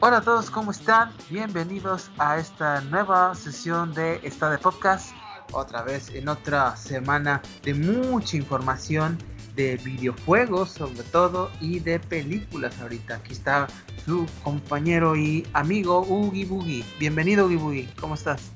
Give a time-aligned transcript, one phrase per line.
[0.00, 1.12] Hola a todos, ¿cómo están?
[1.28, 5.10] Bienvenidos a esta nueva sesión de Esta de Podcast.
[5.50, 9.18] Otra vez en otra semana de mucha información
[9.56, 13.16] de videojuegos sobre todo y de películas ahorita.
[13.16, 13.66] Aquí está
[14.04, 16.84] su compañero y amigo Ugi Boogie.
[17.00, 18.52] Bienvenido Ugi Boogie, ¿cómo estás?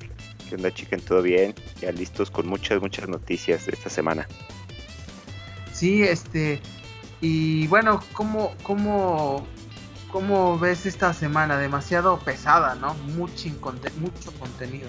[0.49, 1.01] ¿Qué onda chicken?
[1.01, 1.57] ¿Todo bien?
[1.81, 4.29] Ya listos con muchas, muchas noticias de esta semana.
[5.73, 6.61] Sí, este...
[7.21, 9.47] Y bueno, ¿cómo, cómo
[10.13, 11.57] ¿Cómo ves esta semana?
[11.57, 12.93] Demasiado pesada, ¿no?
[12.93, 14.89] Mucho, mucho contenido.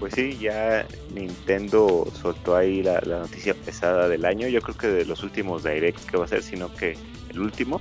[0.00, 0.84] Pues sí, ya
[1.14, 4.48] Nintendo soltó ahí la, noticia pesada del año.
[4.48, 6.96] Yo creo que de los últimos directs que va a ser, sino que
[7.28, 7.80] el último,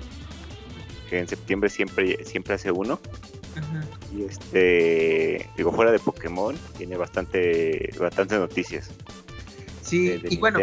[1.10, 3.00] que en septiembre siempre, siempre hace uno.
[4.16, 8.92] Y este, digo, fuera de Pokémon, tiene bastante, bastantes noticias.
[9.82, 10.60] Sí, y bueno,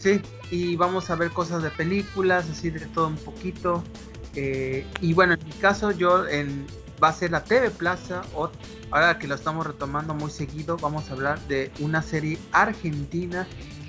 [0.00, 0.20] sí,
[0.50, 3.84] y vamos a ver cosas de películas, así de todo un poquito.
[4.34, 6.66] Eh, y bueno, en mi caso yo en,
[7.02, 8.22] va a ser la TV Plaza,
[8.90, 13.46] ahora que lo estamos retomando muy seguido, vamos a hablar de una serie argentina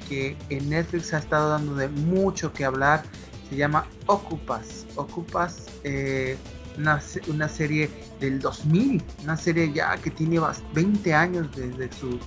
[0.10, 3.04] que en Netflix ha estado dando de mucho que hablar,
[3.50, 6.38] se llama Ocupas, Ocupas, eh,
[6.78, 10.40] una, una, serie del 2000, una serie ya que tiene
[10.74, 12.20] 20 años desde su,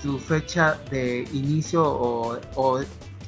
[0.00, 2.82] su fecha de inicio o, o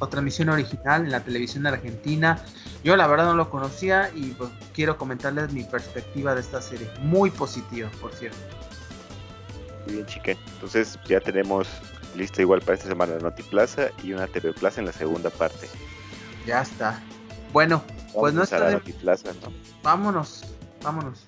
[0.08, 2.42] transmisión original en la televisión argentina.
[2.84, 6.90] Yo la verdad no lo conocía y pues, quiero comentarles mi perspectiva de esta serie.
[7.00, 8.36] Muy positiva, por cierto.
[9.86, 10.36] Muy bien, chiquen.
[10.52, 11.66] Entonces ya tenemos
[12.14, 15.66] listo igual para esta semana Noti Plaza y una TV Plaza en la segunda parte.
[16.46, 17.00] Ya está.
[17.54, 17.82] Bueno,
[18.12, 18.68] pues no está.
[18.68, 18.78] De...
[18.78, 19.50] Plaza, ¿no?
[19.82, 20.44] Vámonos,
[20.82, 21.23] vámonos.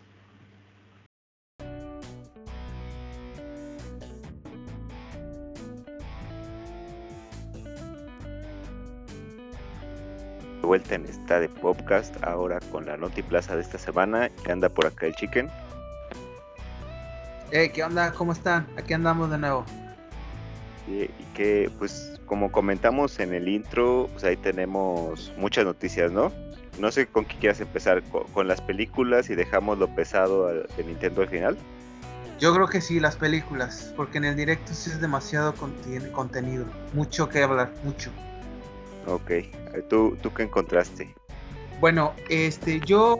[10.67, 14.69] Vuelta en esta de podcast ahora con la Noti Plaza de esta semana que anda
[14.69, 15.48] por acá el chicken.
[17.53, 18.12] Hey, ¿qué onda?
[18.12, 18.66] ¿Cómo están?
[18.76, 19.65] Aquí andamos de nuevo.
[20.88, 26.32] Y, que pues como comentamos en el intro, pues ahí tenemos muchas noticias, ¿no?
[26.81, 31.22] No sé con qué quieras empezar, con, las películas y dejamos lo pesado de Nintendo
[31.22, 31.56] al final.
[32.38, 37.31] Yo creo que sí, las películas, porque en el directo sí es demasiado contenido, mucho
[37.31, 38.10] que hablar, mucho.
[39.06, 39.31] Ok,
[39.89, 41.15] ¿tú, tú qué encontraste?
[41.81, 43.19] Bueno, este, yo,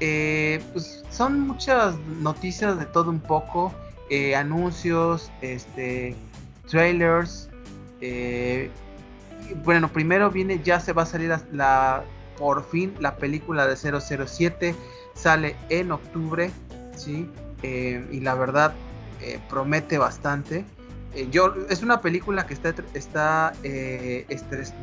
[0.00, 3.72] eh, pues son muchas noticias de todo un poco,
[4.08, 6.14] eh, anuncios, este,
[6.70, 7.50] trailers.
[8.00, 8.70] Eh,
[9.64, 12.04] bueno, primero viene, ya se va a salir la,
[12.36, 14.74] por fin la película de 007,
[15.14, 16.50] sale en octubre,
[16.96, 17.28] ¿sí?
[17.60, 18.72] y la verdad
[19.50, 20.64] promete bastante.
[21.14, 24.26] Eh, yo es una película que está está eh,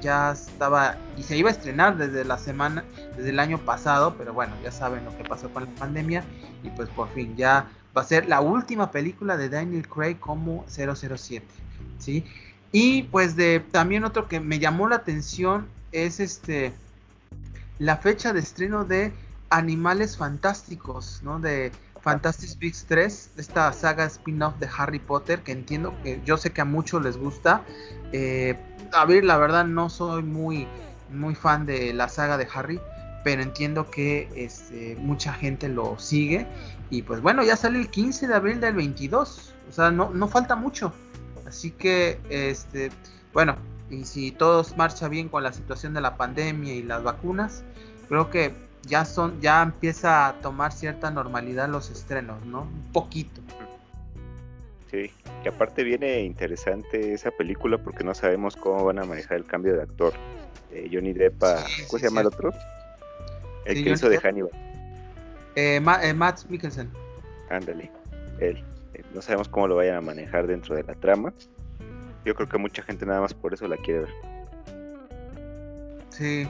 [0.01, 2.83] ya estaba y se iba a estrenar desde la semana
[3.15, 6.23] desde el año pasado pero bueno ya saben lo que pasó con la pandemia
[6.63, 10.65] y pues por fin ya va a ser la última película de Daniel Craig como
[10.67, 11.45] 007
[11.99, 12.25] sí
[12.71, 16.73] y pues de también otro que me llamó la atención es este
[17.77, 19.13] la fecha de estreno de
[19.51, 21.71] Animales Fantásticos no de
[22.05, 26.61] Fantastic Beasts 3, esta saga spin-off de Harry Potter, que entiendo que yo sé que
[26.61, 27.63] a muchos les gusta.
[28.11, 28.55] Eh,
[28.93, 30.67] a ver, la verdad no soy muy,
[31.11, 32.79] muy fan de la saga de Harry,
[33.23, 36.45] pero entiendo que este, mucha gente lo sigue.
[36.91, 40.27] Y pues bueno, ya sale el 15 de abril del 22, o sea, no, no
[40.27, 40.93] falta mucho.
[41.47, 42.91] Así que, este,
[43.33, 43.57] bueno,
[43.89, 47.63] y si todo marcha bien con la situación de la pandemia y las vacunas,
[48.07, 52.61] creo que ya son, ya empieza a tomar cierta normalidad los estrenos, ¿no?
[52.61, 53.41] Un poquito.
[54.91, 55.11] Sí,
[55.43, 59.75] y aparte viene interesante esa película porque no sabemos cómo van a manejar el cambio
[59.75, 60.13] de actor.
[60.91, 61.39] Johnny Depp,
[61.87, 62.51] ¿cómo se llama el otro?
[63.65, 64.51] El que hizo de Hannibal.
[65.55, 66.91] Eh, eh, Matt Mikkelsen.
[67.49, 67.89] Ándale,
[68.39, 68.63] él.
[68.93, 71.33] Eh, no sabemos cómo lo vayan a manejar dentro de la trama.
[72.25, 74.09] Yo creo que mucha gente nada más por eso la quiere ver.
[76.09, 76.47] Sí,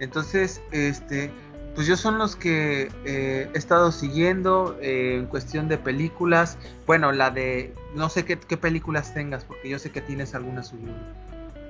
[0.00, 1.30] entonces, este,
[1.78, 6.58] pues yo son los que eh, he estado siguiendo eh, en cuestión de películas.
[6.88, 10.96] Bueno, la de, no sé qué, películas tengas, porque yo sé que tienes alguna subidas.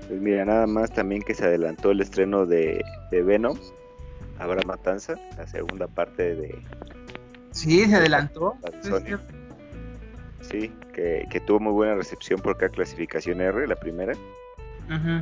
[0.08, 3.58] Pues mira, nada más también que se adelantó el estreno de, de Venom,
[4.38, 6.58] Habrá Matanza, la segunda parte de...
[7.50, 8.56] Sí, se adelantó.
[10.40, 14.14] Sí, que, que, tuvo muy buena recepción por acá clasificación R, la primera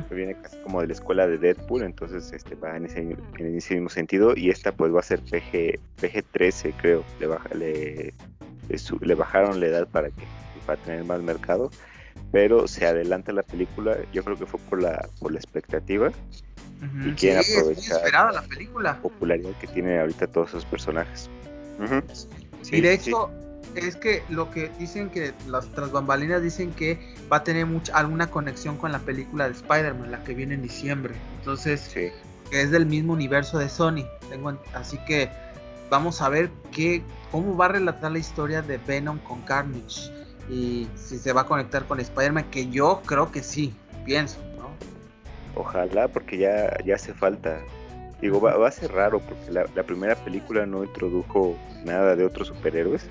[0.07, 3.55] que viene casi como de la escuela de Deadpool, entonces este va en ese, en
[3.57, 8.13] ese mismo sentido y esta pues va a ser PG, PG-13 creo, le, baja, le,
[9.01, 10.23] le, bajaron la edad para que
[10.65, 11.69] para tener más mercado,
[12.31, 16.11] pero se adelanta la película, yo creo que fue por la, por la expectativa
[17.05, 19.01] y quieren aprovechar la película.
[19.01, 21.29] popularidad que tiene ahorita todos esos personajes.
[22.71, 23.31] y de hecho,
[23.75, 26.99] es que lo que dicen que las tras bambalinas dicen que
[27.31, 30.61] va a tener mucha, alguna conexión con la película de Spider-Man, la que viene en
[30.61, 31.13] diciembre.
[31.39, 31.95] Entonces,
[32.51, 34.05] es del mismo universo de Sony.
[34.29, 35.29] Tengo, así que
[35.89, 40.11] vamos a ver qué, cómo va a relatar la historia de Venom con Carnage.
[40.49, 43.73] Y si se va a conectar con Spider-Man, que yo creo que sí,
[44.05, 44.69] pienso, ¿no?
[45.55, 47.59] Ojalá, porque ya, ya hace falta.
[48.21, 51.55] Digo, va, a ser raro porque la, la, primera película no introdujo
[51.85, 53.07] nada de otros superhéroes.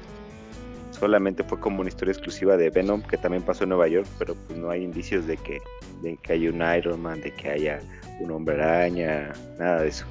[0.99, 4.35] Solamente fue como una historia exclusiva de Venom que también pasó en Nueva York, pero
[4.35, 5.61] pues no hay indicios de que,
[6.03, 7.81] de que haya un Iron Man, de que haya
[8.21, 10.07] un hombre araña, nada de eso.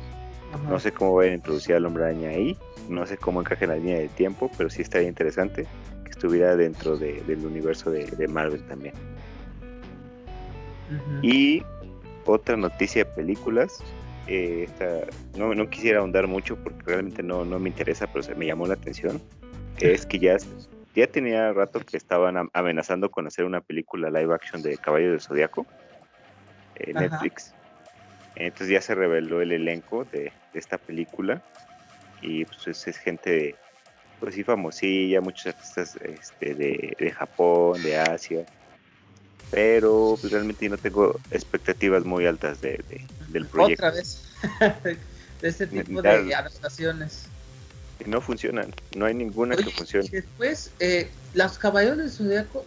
[0.70, 2.56] No sé cómo van a introducir al hombre araña ahí,
[2.88, 5.66] no sé cómo encaja en la línea de tiempo, pero sí estaría interesante
[6.04, 8.94] que estuviera dentro del universo de, Marvel también.
[11.24, 11.64] Y
[12.26, 13.80] otra noticia de películas,
[14.28, 14.70] eh,
[15.36, 18.68] no, no, quisiera ahondar mucho porque realmente no, no me interesa, pero se me llamó
[18.68, 19.20] la atención,
[19.80, 20.38] es que ya,
[20.96, 25.22] ya tenía rato que estaban amenazando con hacer una película live action de Caballo del
[25.22, 25.66] Zodiaco
[26.76, 27.54] en Netflix.
[28.36, 31.42] Entonces ya se reveló el elenco de, esta película
[32.22, 33.56] y pues es, gente,
[34.22, 38.46] pues sí, famosilla, muchos artistas este, de, Japón, de Asia,
[39.52, 42.82] pero pues, realmente no tengo expectativas muy altas de,
[43.30, 43.86] del proyecto.
[43.86, 44.24] Otra vez,
[45.42, 47.30] de este tipo de adaptaciones.
[48.06, 50.08] No funcionan, no hay ninguna que funcione.
[50.10, 52.66] Después, eh, Los Caballeros del Zodiaco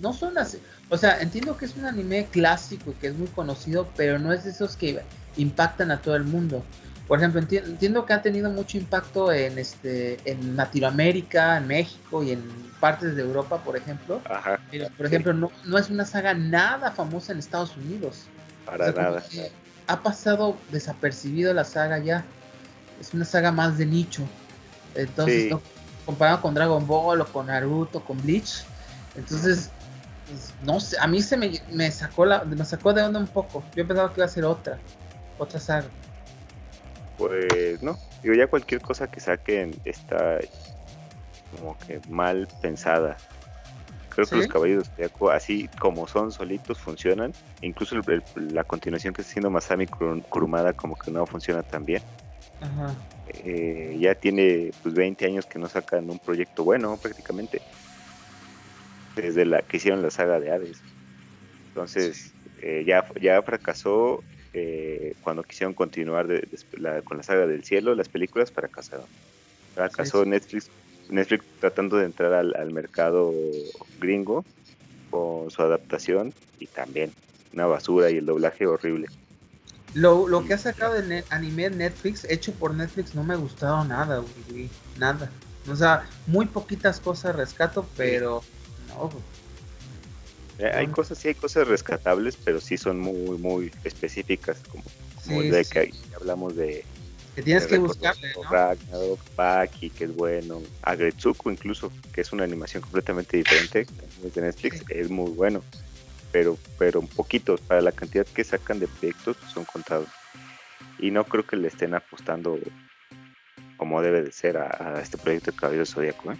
[0.00, 0.58] no son así.
[0.90, 4.32] O sea, entiendo que es un anime clásico y que es muy conocido, pero no
[4.32, 5.00] es de esos que
[5.36, 6.64] impactan a todo el mundo.
[7.06, 12.32] Por ejemplo, entiendo que ha tenido mucho impacto en este en Latinoamérica, en México y
[12.32, 12.42] en
[12.80, 14.22] partes de Europa, por ejemplo.
[14.24, 18.24] Ajá, pero, por ejemplo, no, no es una saga nada famosa en Estados Unidos.
[18.64, 19.22] Para nada.
[19.86, 22.24] Ha pasado desapercibido la saga ya.
[23.00, 24.22] Es una saga más de nicho.
[24.94, 25.54] Entonces,
[26.04, 28.64] comparado con Dragon Ball o con Naruto, con Bleach.
[29.16, 29.70] Entonces,
[30.26, 33.26] pues, no sé, a mí se me, me, sacó la, me sacó de onda un
[33.26, 33.62] poco.
[33.74, 34.78] Yo pensaba que iba a ser otra,
[35.38, 35.86] otra saga.
[37.18, 40.38] Pues no, digo ya cualquier cosa que saquen está
[41.56, 43.16] como que mal pensada.
[44.08, 44.90] Creo que los caballos
[45.32, 47.32] así como son solitos, funcionan.
[47.62, 47.96] Incluso
[48.36, 52.00] la continuación que está haciendo Masami Kurumada, como que no funciona tan bien.
[52.60, 52.94] Ajá.
[53.28, 57.60] Eh, ya tiene pues 20 años que no sacan un proyecto bueno prácticamente
[59.16, 60.80] desde la que hicieron la saga de Hades.
[61.68, 64.22] Entonces, eh, ya, ya fracasó
[64.52, 66.26] eh, cuando quisieron continuar
[67.04, 69.06] con la saga del cielo, las películas fracasaron.
[69.74, 70.70] Fracasó Netflix,
[71.08, 73.32] Netflix tratando de entrar al, mercado
[74.00, 74.44] gringo
[75.10, 77.12] con su adaptación y también
[77.52, 79.08] una basura y el doblaje horrible.
[79.94, 83.84] Lo, lo que ha sacado de anime Netflix, hecho por Netflix, no me ha gustado
[83.84, 84.22] nada,
[84.98, 85.30] Nada.
[85.70, 88.42] O sea, muy poquitas cosas rescato, pero
[90.58, 94.84] eh, hay cosas, sí hay cosas rescatables, pero sí son muy, muy específicas, como,
[95.42, 96.84] de que hablamos de...
[97.34, 98.48] Que tienes que buscarle, ¿no?
[98.48, 103.86] Ragnarok, Baki, que es bueno, Agretsuko incluso, que es una animación completamente diferente
[104.22, 105.62] de Netflix, es muy bueno,
[106.34, 110.08] pero, pero un poquito, para la cantidad que sacan de proyectos son contados.
[110.98, 112.58] Y no creo que le estén apostando
[113.76, 116.36] como debe de ser a, este proyecto de Cabello Zodíaco, ¿eh?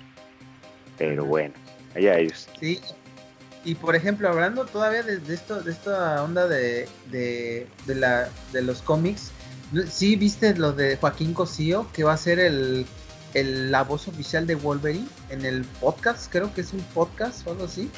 [0.98, 1.54] pero bueno
[1.94, 2.48] allá ellos.
[2.58, 2.80] Sí,
[3.64, 8.82] y por ejemplo, hablando todavía de, esto, de esta onda de, de, la, de los
[8.82, 9.30] cómics,
[9.88, 12.84] ¿sí viste lo de Joaquín Cosío, que va a ser el,
[13.32, 16.32] la voz oficial de Wolverine en el podcast?
[16.32, 17.88] Creo que es un podcast o algo así.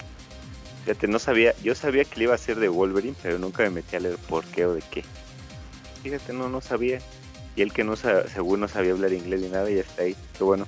[0.87, 3.71] Fíjate, no sabía, yo sabía que le iba a ser de Wolverine, pero nunca me
[3.71, 5.03] metí a leer por qué o de qué.
[6.05, 7.01] Fíjate, no, no sabía.
[7.57, 10.15] Y él que no según no sabía hablar inglés ni nada, ya está ahí.
[10.39, 10.65] Qué bueno.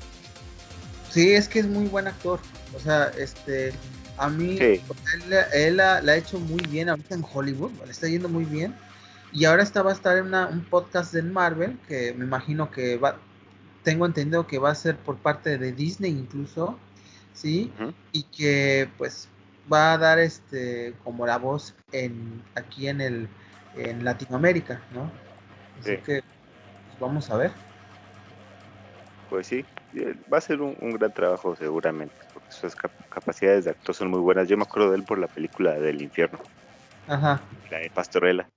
[1.08, 2.40] Sí, es que es muy buen actor.
[2.74, 3.72] O sea, este,
[4.16, 8.44] a mí, él, la, ha hecho muy bien ahorita en Hollywood, le está yendo muy
[8.44, 8.74] bien.
[9.32, 12.96] Y ahora está, va a estar en un podcast de Marvel, que me imagino que
[12.96, 13.18] va,
[13.84, 16.76] tengo entendido que va a ser por parte de Disney incluso,
[17.34, 17.70] ¿sí?
[18.10, 19.28] Y que pues
[19.72, 23.28] va a dar este como la voz en aquí en el
[23.76, 25.10] en Latinoamérica, ¿no?
[25.80, 27.52] Así que pues, vamos a ver.
[29.30, 29.64] Pues sí,
[30.32, 34.48] va a ser un, gran trabajo seguramente, porque sus capacidades de actor son muy buenas.
[34.48, 36.38] Yo me acuerdo de él por la película del infierno.
[37.06, 37.40] Ajá.
[37.70, 38.48] La de Pastorela.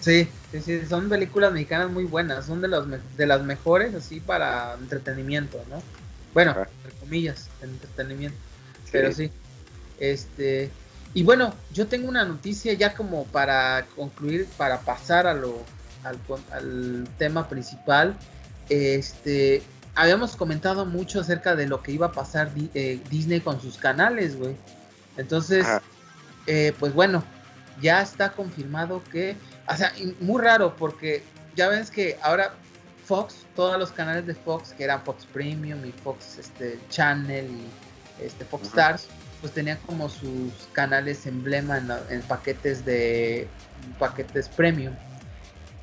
[0.00, 2.86] Sí, sí, sí, son películas mexicanas muy buenas, son de los
[3.16, 5.82] de las mejores así para entretenimiento, ¿no?
[6.34, 8.36] Bueno, entre comillas, entretenimiento.
[8.92, 9.32] Pero sí.
[9.98, 10.70] Este,
[11.14, 15.62] y bueno, yo tengo una noticia ya como para concluir, para pasar a lo
[16.04, 16.18] al,
[16.52, 18.16] al tema principal.
[18.68, 19.62] Este,
[19.94, 24.36] habíamos comentado mucho acerca de lo que iba a pasar eh, Disney con sus canales,
[24.36, 24.56] güey.
[25.16, 25.66] Entonces,
[26.46, 27.22] eh, pues bueno,
[27.80, 29.36] ya está confirmado que,
[29.68, 31.22] o sea, muy raro porque
[31.54, 32.54] ya ves que ahora
[33.04, 38.24] Fox, todos los canales de Fox, que eran Fox Premium y Fox este, Channel y
[38.24, 39.06] este, Fox Stars,
[39.44, 41.76] pues tenían como sus canales emblema
[42.08, 43.46] en, paquetes de
[43.98, 44.94] paquetes premium.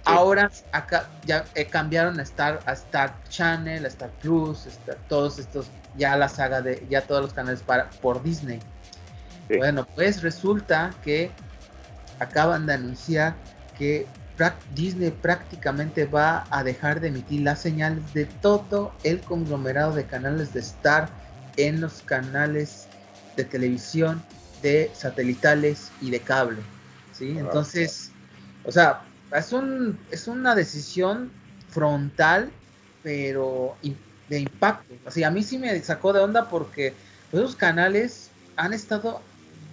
[0.03, 4.67] Ahora acá ya eh, cambiaron a Star, a Star Channel, a Star Plus,
[5.07, 8.59] todos estos, ya la saga de, ya todos los canales para, por Disney.
[9.55, 11.29] Bueno, pues resulta que
[12.17, 13.35] acaban de anunciar
[13.77, 14.07] que
[14.73, 20.51] Disney prácticamente va a dejar de emitir las señales de todo el conglomerado de canales
[20.51, 21.09] de Star
[21.57, 22.87] en los canales
[23.35, 24.23] de televisión,
[24.61, 26.59] de satelitales y de cable.
[27.11, 27.35] ¿sí?
[27.37, 28.11] Entonces,
[28.63, 29.03] o sea,
[29.35, 31.31] es, un, es una decisión
[31.69, 32.51] frontal,
[33.03, 33.75] pero
[34.29, 34.93] de impacto.
[35.05, 36.93] Así, a mí sí me sacó de onda porque
[37.31, 39.21] esos canales han estado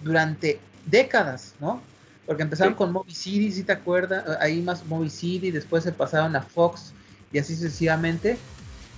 [0.03, 1.81] durante décadas, ¿no?
[2.25, 6.35] Porque empezaron con Movie City, si te acuerdas, ahí más Movie City, después se pasaron
[6.35, 6.93] a Fox
[7.31, 8.37] y así sucesivamente.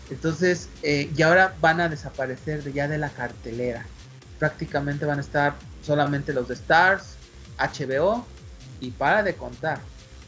[0.09, 3.85] Entonces, eh, y ahora van a desaparecer de, ya de la cartelera.
[4.41, 5.53] Prácticamente van a estar
[5.85, 7.13] solamente los de Stars,
[7.59, 8.25] HBO
[8.79, 9.79] y para de contar.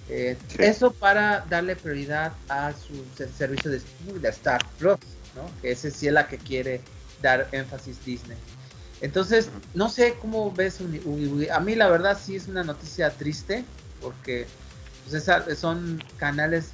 [0.07, 3.03] Eh, eso para darle prioridad a su
[3.35, 3.81] servicio de
[4.19, 4.99] de Star Plus,
[5.35, 5.49] ¿no?
[5.63, 6.81] que ese sí es la que quiere
[7.23, 8.37] dar énfasis Disney.
[9.01, 10.77] Entonces, no sé cómo ves
[11.51, 13.65] A mí la verdad sí es una noticia triste
[13.99, 14.45] porque
[15.09, 15.25] pues,
[15.57, 16.69] son canales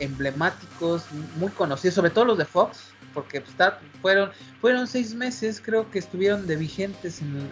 [0.00, 1.04] emblemáticos,
[1.36, 2.78] muy conocidos, sobre todo los de Fox,
[3.14, 7.50] porque pues, fueron, fueron seis meses creo que estuvieron de vigentes en,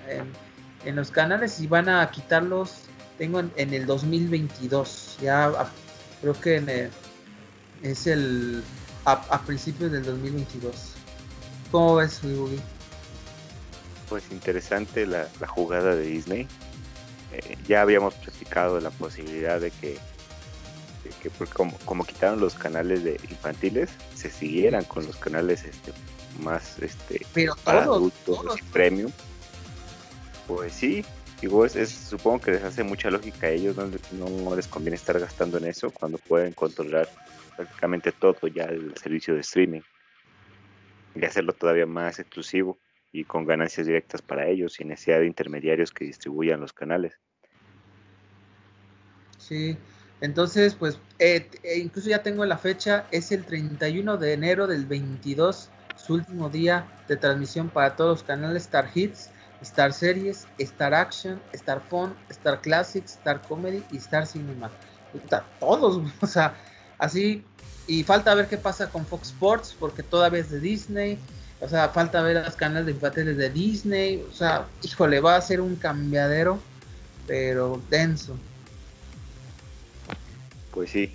[0.85, 2.89] en los canales y van a quitarlos
[3.19, 5.19] tengo en, el 2022.
[5.21, 5.53] Ya
[6.23, 6.91] creo que
[7.83, 8.63] es el
[9.05, 10.95] a, principios del 2022.
[11.71, 12.21] ¿Cómo ves,
[14.09, 16.47] Pues interesante la, jugada de Disney.
[17.33, 19.99] Eh, ya habíamos platicado la posibilidad de que,
[21.23, 21.31] que
[21.85, 25.93] como, quitaron los canales de infantiles, se siguieran con los canales este,
[26.41, 29.13] más este, Pero adultos y premium.
[30.47, 31.05] Pues sí,
[31.41, 35.59] Digo, es, supongo que les hace mucha lógica a ellos, no, les conviene estar gastando
[35.59, 37.09] en eso cuando pueden controlar
[37.57, 39.81] prácticamente todo ya el servicio de streaming
[41.15, 42.79] y hacerlo todavía más exclusivo
[43.13, 47.15] y con ganancias directas para ellos sin necesidad de intermediarios que distribuyan los canales.
[49.39, 49.77] Sí,
[50.21, 54.87] entonces pues eh, eh, incluso ya tengo la fecha, es el 31 de enero del
[54.87, 59.31] 22, su último día de transmisión para todos los canales Star Hits
[59.63, 64.71] Star Series, Star Action, Star Fun, Star Classics, Star Comedy y Star Cinema.
[65.61, 66.55] Todos, o sea,
[66.99, 67.45] así.
[67.87, 71.19] Y falta ver qué pasa con Fox Sports, porque todavía es de Disney.
[71.61, 74.25] O sea, falta ver los canales de infantiles de Disney.
[74.31, 76.61] O sea, híjole, va a ser un cambiadero,
[77.27, 78.37] pero denso.
[80.79, 81.13] Pues sí.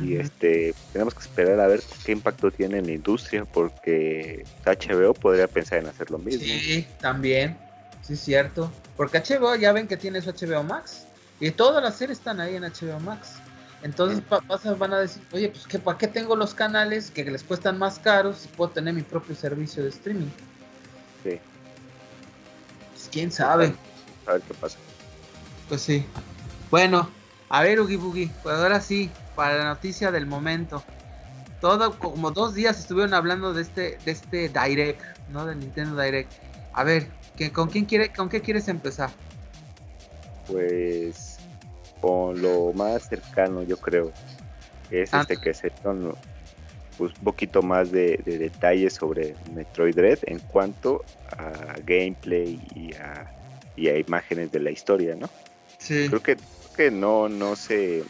[0.00, 5.12] Y este, tenemos que esperar a ver qué impacto tiene en la industria, porque HBO
[5.12, 6.42] podría pensar en hacer lo mismo.
[6.42, 7.58] Sí, también.
[8.00, 8.72] Sí, es cierto.
[8.96, 11.04] Porque HBO ya ven que tiene su HBO Max.
[11.40, 13.32] Y todas las series están ahí en HBO Max.
[13.82, 14.22] Entonces
[14.78, 17.98] van a decir, oye, pues que ¿para qué tengo los canales que les cuestan más
[17.98, 20.30] caros si puedo tener mi propio servicio de streaming?
[21.22, 21.38] Sí.
[22.92, 23.74] Pues, quién sabe.
[24.26, 24.78] A ver qué pasa.
[25.68, 26.06] Pues sí.
[26.70, 27.10] Bueno,
[27.48, 30.82] a ver, Ugi Bugi, pues ahora sí, para la noticia del momento.
[31.60, 35.46] Todo, como dos días estuvieron hablando de este, de este Direct, ¿no?
[35.46, 36.30] De Nintendo Direct.
[36.72, 37.08] A ver,
[37.52, 39.10] ¿Con quién quiere, con qué quieres empezar?
[40.46, 41.36] Pues
[42.00, 44.12] con lo más cercano, yo creo.
[44.90, 45.20] Es ah.
[45.22, 46.14] este que se son
[46.96, 51.04] pues, un poquito más de, detalles sobre Metroid Dread en cuanto
[51.36, 53.30] a gameplay y a,
[53.76, 55.28] y a imágenes de la historia, ¿no?
[55.78, 56.06] Sí.
[56.08, 56.36] Creo que,
[56.76, 58.04] que no, no se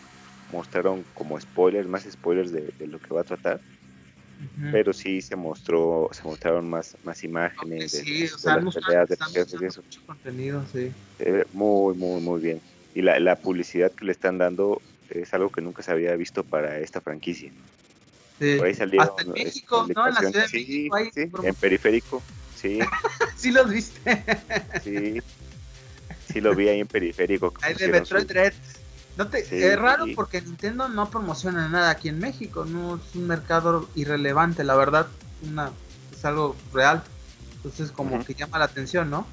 [0.52, 3.60] mostraron como spoilers, más spoilers de lo que va a tratar
[4.72, 9.08] pero sí se mostró, se mostraron más, más imágenes de, o sea, las peleas
[9.50, 9.82] de eso.
[9.82, 10.92] Mucho contenido, sí.
[11.52, 12.60] muy, muy, muy bien.
[12.94, 14.80] Y la, la publicidad que le están dando
[15.10, 17.50] es algo que nunca se había visto para esta franquicia.
[18.38, 18.56] Sí.
[18.56, 20.08] Por ahí salieron, Hasta en México, ¿no?
[20.08, 22.22] En la Ciudad de sí, sí, en periférico,
[22.54, 22.78] sí.
[23.36, 24.24] sí los viste.
[24.84, 25.22] sí,
[26.30, 27.52] sí lo vi ahí en periférico.
[27.62, 28.52] Ahí de Metroid.
[29.16, 33.26] No te, es raro porque Nintendo no promociona nada aquí en México, no es un
[33.26, 35.06] mercado irrelevante, la verdad,
[35.42, 35.70] una,
[36.12, 37.02] es algo real.
[37.56, 39.26] Entonces como que llama la atención, ¿no?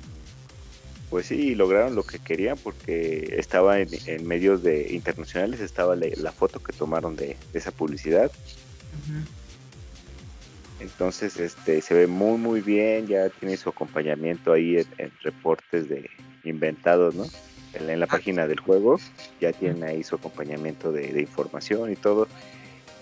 [1.09, 3.89] Pues sí, lograron lo que querían porque estaba en,
[4.25, 8.31] medios de internacionales, estaba la, foto que tomaron de, esa publicidad.
[10.79, 16.09] Entonces, este, se ve muy, muy bien, ya tiene su acompañamiento ahí en, reportes de
[16.43, 17.25] inventados, ¿no?
[17.73, 18.09] En, la ah.
[18.09, 18.99] página del juego,
[19.41, 22.27] ya tienen ahí su acompañamiento de, información y todo.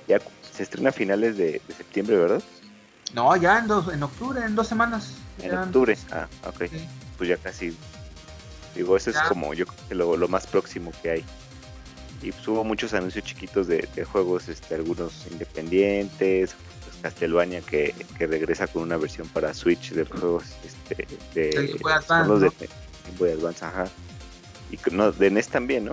[0.07, 0.19] Ya
[0.51, 2.41] se estrena a finales de, septiembre, ¿verdad?
[3.13, 5.15] No, ya en, dos, en octubre, en dos semanas.
[5.41, 6.63] En octubre, ah, ok.
[7.17, 7.75] Pues ya casi.
[8.75, 11.25] Digo, eso es como yo creo que lo, lo más próximo que hay
[12.21, 18.27] y pues, hubo muchos anuncios chiquitos de, juegos, este, algunos independientes, pues, Castlevania que, que,
[18.27, 22.49] regresa con una versión para Switch de juegos este, de, de
[23.17, 23.87] Boy Advance, ajá.
[24.71, 25.91] Y no, de NES también, ¿no?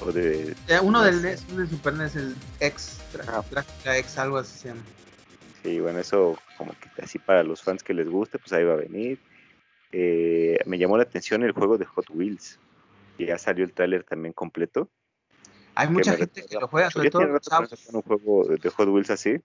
[0.00, 3.00] O de, eh, uno del NES, uno de Super NES, el X,
[3.84, 4.82] X, algo así se llama.
[5.62, 8.74] Sí, bueno, eso como que así para los fans que les guste, pues ahí va
[8.74, 9.18] a venir.
[9.92, 12.58] Eh, me llamó la atención el juego de Hot Wheels.
[13.18, 14.90] Y ya salió el tráiler también completo.
[15.74, 17.22] Hay mucha gente que lo juega, sobre todo
[17.92, 19.40] un juego de Hot Wheels así.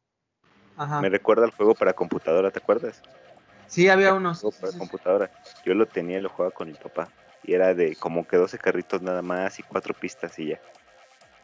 [1.01, 3.01] Me recuerda al juego para computadora, ¿te acuerdas?
[3.71, 4.43] Sí, había unos.
[4.59, 5.31] Para computadora.
[5.65, 7.09] Yo lo tenía y lo jugaba con mi papá.
[7.43, 10.61] Y era de como que 12 carritos nada más y cuatro pistas y ya.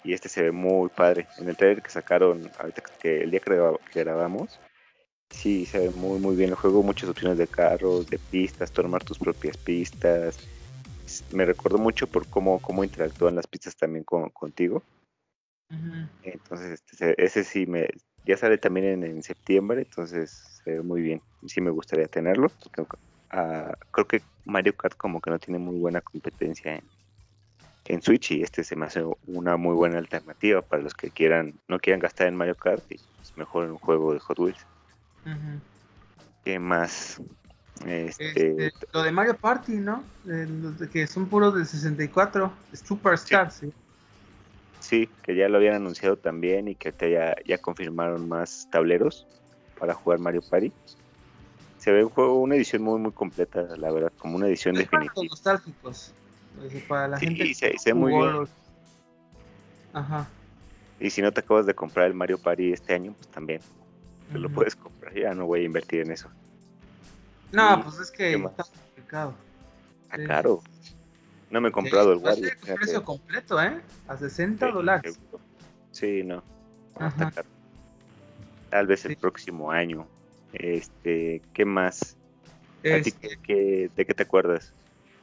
[0.04, 1.28] Y este se ve muy padre.
[1.38, 4.60] En el trailer que sacaron, ahorita que el día que grabamos,
[5.30, 6.84] sí, se ve muy, muy bien el juego.
[6.84, 10.38] Muchas opciones de carros, de pistas, tomar tus propias pistas
[11.32, 14.84] me recordó mucho por cómo, cómo interactúan las pistas también con, contigo.
[16.24, 17.90] Entonces, este, ese sí me,
[18.28, 21.22] ya sale también en, septiembre, entonces se ve muy bien.
[21.48, 22.52] Sí me gustaría tenerlo.
[23.32, 26.84] Ah, creo que Mario Kart como que no tiene muy buena competencia en,
[27.86, 31.54] en Switch y este se me hace una muy buena alternativa para los que quieran
[31.68, 34.66] no quieran gastar en Mario Kart y es mejor en un juego de Hot Wheels.
[36.44, 37.22] ¿Qué más?
[37.86, 38.88] Este, este...
[38.92, 40.04] lo de Mario Party, ¿no?
[40.92, 43.68] que son puros de 64, Superstar, sí.
[43.68, 43.74] sí.
[44.90, 49.28] Que ya lo habían anunciado también y que ya, ya confirmaron más tableros
[49.80, 50.72] para jugar Mario Party.
[51.78, 55.14] Se ve un juego, una edición muy muy completa, la verdad, como una edición definitiva.
[55.14, 56.14] Para nostálgicos,
[56.88, 57.54] para la gente.
[57.54, 58.48] se, ve muy bien.
[59.94, 60.28] Ajá.
[61.00, 63.62] Y si no te acabas de comprar el Mario Party este año, pues también
[64.34, 65.14] lo puedes comprar.
[65.14, 66.30] Ya no voy a invertir en eso.
[67.52, 69.34] No, pues es que está complicado.
[70.04, 70.62] Está caro.
[71.50, 72.48] No me he comprado el Wario.
[72.48, 73.80] Es precio completo, ¿eh?
[74.08, 75.20] A 60 dólares.
[75.92, 76.44] Sí, no.
[77.00, 77.48] Está caro.
[78.70, 80.08] Tal vez el próximo año.
[80.54, 82.18] Este, ¿qué más?
[82.84, 83.40] Este
[83.96, 84.74] ¿De qué te acuerdas?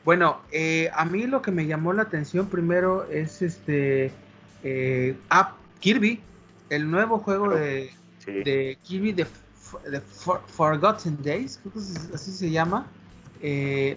[0.05, 4.13] Bueno, eh, a mí lo que me llamó la atención primero es este
[4.63, 6.21] eh, ah, Kirby,
[6.69, 7.91] el nuevo juego de,
[8.27, 9.27] de Kirby de
[9.91, 12.87] The Forgotten Days, creo que así se llama.
[13.41, 13.97] Eh,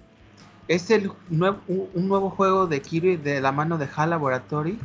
[0.67, 4.79] es el nuevo, un nuevo juego de Kirby de la mano de HAL Laboratory.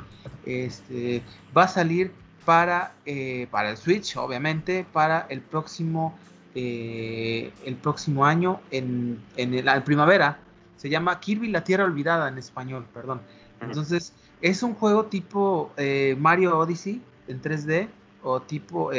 [0.46, 1.22] Este,
[1.56, 2.12] va a salir
[2.44, 6.16] para, eh, para el Switch, obviamente, para el próximo,
[6.54, 10.38] eh, el próximo año, en, en la primavera.
[10.76, 13.20] Se llama Kirby la Tierra Olvidada en español, perdón.
[13.60, 15.70] Entonces, es un juego tipo
[16.18, 17.88] Mario Odyssey en 3D
[18.24, 18.90] o tipo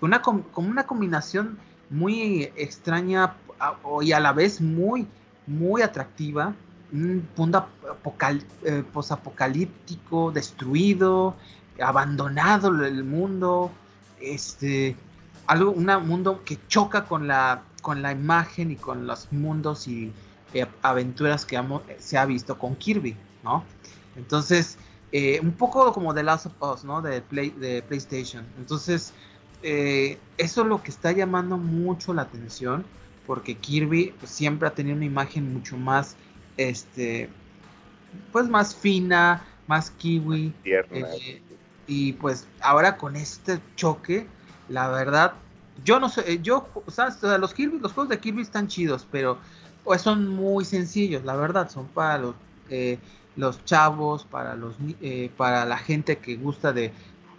[0.00, 1.58] una, como una combinación
[1.90, 3.34] muy extraña
[4.00, 5.06] y a la vez muy,
[5.48, 6.54] muy atractiva.
[6.92, 7.66] Un mundo
[8.64, 11.34] eh, posapocalíptico, destruido,
[11.80, 13.70] abandonado el mundo,
[14.20, 14.96] este,
[15.46, 20.12] algo, un mundo que choca con la, con la imagen y con los mundos y
[20.54, 21.62] eh, aventuras que
[21.98, 23.64] se ha visto con Kirby, ¿no?
[24.16, 24.78] Entonces,
[25.12, 27.02] eh, un poco como The Last of Us, ¿no?
[27.02, 28.44] De, Play, de PlayStation.
[28.58, 29.12] Entonces,
[29.62, 32.84] eh, eso es lo que está llamando mucho la atención
[33.28, 36.16] porque Kirby pues, siempre ha tenido una imagen mucho más
[36.56, 37.28] este
[38.32, 41.42] pues más fina más kiwi eh,
[41.86, 44.26] y pues ahora con este choque
[44.70, 45.34] la verdad
[45.84, 49.38] yo no sé yo o sea, los Kirby los juegos de Kirby están chidos pero
[49.84, 52.34] pues son muy sencillos la verdad son para los
[52.70, 52.98] eh,
[53.36, 54.74] los chavos para los
[55.36, 56.92] para la gente que gusta de,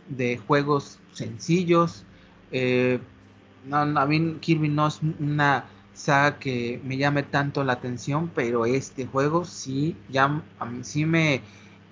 [0.08, 2.04] de juegos sencillos
[2.52, 3.00] eh,
[3.66, 5.66] no, a mí Kirby no es una
[6.00, 11.06] saga que me llame tanto la atención, pero este juego sí, ya, a mí sí
[11.06, 11.42] me,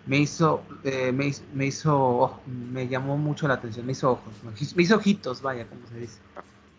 [0.06, 2.40] me hizo, eh, me, me, hizo,
[2.72, 4.34] me llamó mucho la atención, me hizo ojos,
[4.76, 6.20] me hizo ojitos, vaya, como se dice.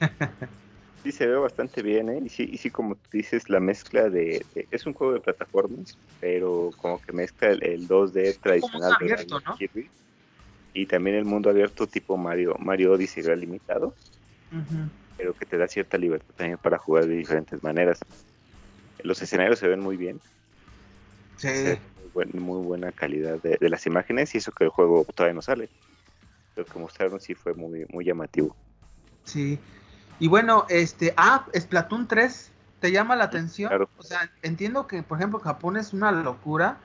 [1.05, 2.21] Sí, se ve bastante bien, ¿eh?
[2.25, 5.97] Y sí, y sí como tú dices, la mezcla de, Es un juego de plataformas,
[6.21, 9.89] pero como que mezcla el, 2D tradicional de Kirby
[10.75, 13.95] y también el mundo abierto tipo Mario, Mario Odyssey limitado,
[15.19, 17.99] pero que te da cierta libertad también para jugar de diferentes maneras.
[19.03, 20.21] Los escenarios se ven muy bien.
[21.37, 21.49] Sí.
[22.15, 25.69] Muy, buena calidad de, las imágenes y eso que el juego todavía no sale.
[26.57, 28.57] Lo que mostraron sí fue muy, muy llamativo.
[29.25, 29.59] Sí.
[30.21, 32.51] Y bueno, este, ah, Splatoon 3,
[32.81, 33.89] ¿te llama la atención?
[33.99, 36.79] O sea, entiendo que, por ejemplo, Japón es una locura,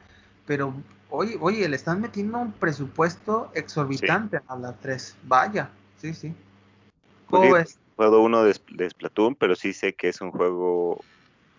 [0.45, 0.73] pero
[1.09, 5.17] oye, oye, le están metiendo un presupuesto exorbitante a la 3.
[5.23, 6.35] Vaya, sí, sí.
[7.27, 11.03] ¿Cómo pues Juego uno de, de, Splatoon, pero sí sé que es un juego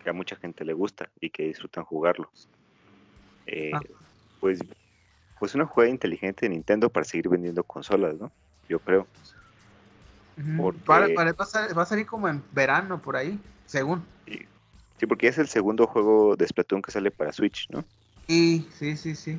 [0.03, 2.29] que a mucha gente le gusta y que disfrutan jugarlo.
[3.47, 3.79] Eh, ah.
[4.39, 4.59] Pues
[5.39, 8.31] pues una jugada inteligente de Nintendo para seguir vendiendo consolas, ¿no?
[8.69, 9.05] Yo creo.
[10.89, 14.03] va, a, salir como en verano por ahí, según.
[14.97, 17.83] Sí, porque es el segundo juego de Splatoon que sale para Switch, ¿no?
[18.27, 19.37] Sí, sí, sí, sí.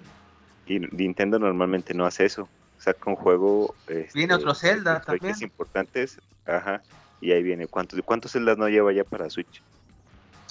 [0.66, 2.48] Y Nintendo normalmente no hace eso.
[2.78, 3.74] Saca un juego.
[3.86, 5.34] Este, viene otro Zelda también.
[5.40, 6.18] importantes.
[6.46, 6.82] Ajá.
[7.20, 7.66] Y ahí viene.
[7.66, 9.62] ¿Cuántos, ¿Cuántos Zeldas no lleva ya para Switch?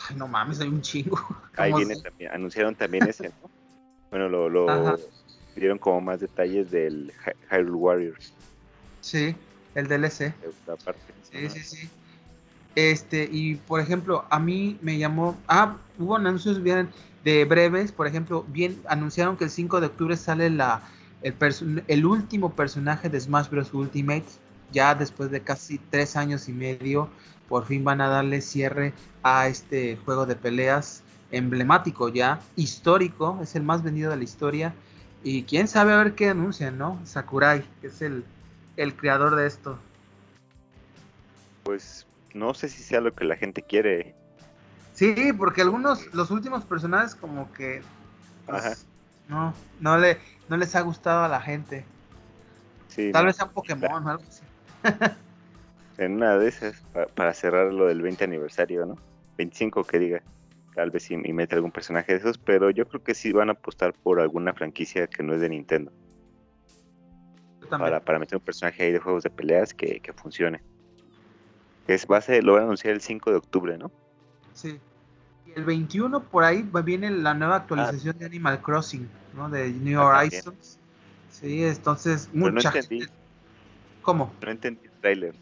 [0.10, 1.20] Ay, no mames, hay un chingo.
[1.58, 2.32] Ahí viene también.
[2.32, 3.50] Anunciaron también ese, ¿no?
[4.12, 4.98] Bueno, lo, lo
[5.56, 7.12] dieron como más detalles del
[7.52, 8.34] Hyrule Warriors.
[9.02, 9.36] Sí,
[9.74, 10.34] el DLC.
[11.32, 11.90] Sí, sí, sí.
[12.76, 15.38] Este, y por ejemplo, a mí me llamó.
[15.48, 16.90] Ah, hubo anuncios bien
[17.24, 17.92] de breves.
[17.92, 20.82] Por ejemplo, bien anunciaron que el 5 de octubre sale la,
[21.26, 23.74] el, el último personaje de Smash Bros.
[23.74, 24.26] Ultimate.
[24.72, 27.10] Ya después de casi tres años y medio,
[27.48, 33.56] por fin van a darle cierre a este juego de peleas emblemático ya, histórico, es
[33.56, 34.74] el más vendido de la historia
[35.24, 37.00] y quién sabe a ver qué anuncian, ¿no?
[37.04, 38.24] Sakurai, que es el,
[38.96, 39.80] creador de esto.
[41.64, 44.16] Pues no sé si sea lo que la gente quiere.
[44.94, 47.82] Sí, porque algunos, los últimos personajes como que...
[48.46, 48.86] Pues,
[49.28, 50.18] no, no, le,
[50.50, 51.86] no les ha gustado a la gente.
[53.12, 54.44] Tal vez sea un Pokémon o algo así.
[55.98, 56.84] en una de esas,
[57.16, 58.98] para cerrar lo del 20 aniversario, ¿no?
[59.38, 60.22] 25 que diga
[60.76, 63.54] tal vez y, mete algún personaje de esos, pero yo creo que sí van a
[63.54, 65.92] apostar por alguna franquicia que no es de Nintendo.
[67.70, 70.62] Para, para, meter un personaje ahí de juegos de peleas que, funcione.
[71.88, 73.90] Es base, lo van a anunciar el 5 de octubre, ¿no?
[74.54, 74.80] Sí.
[75.56, 79.50] El 21 por ahí viene la nueva actualización de Animal Crossing, ¿no?
[79.50, 80.78] De New ah, Horizons.
[81.32, 83.06] Sí, entonces mucha no
[84.02, 84.32] ¿Cómo?
[84.42, 85.36] No entendí el trailer.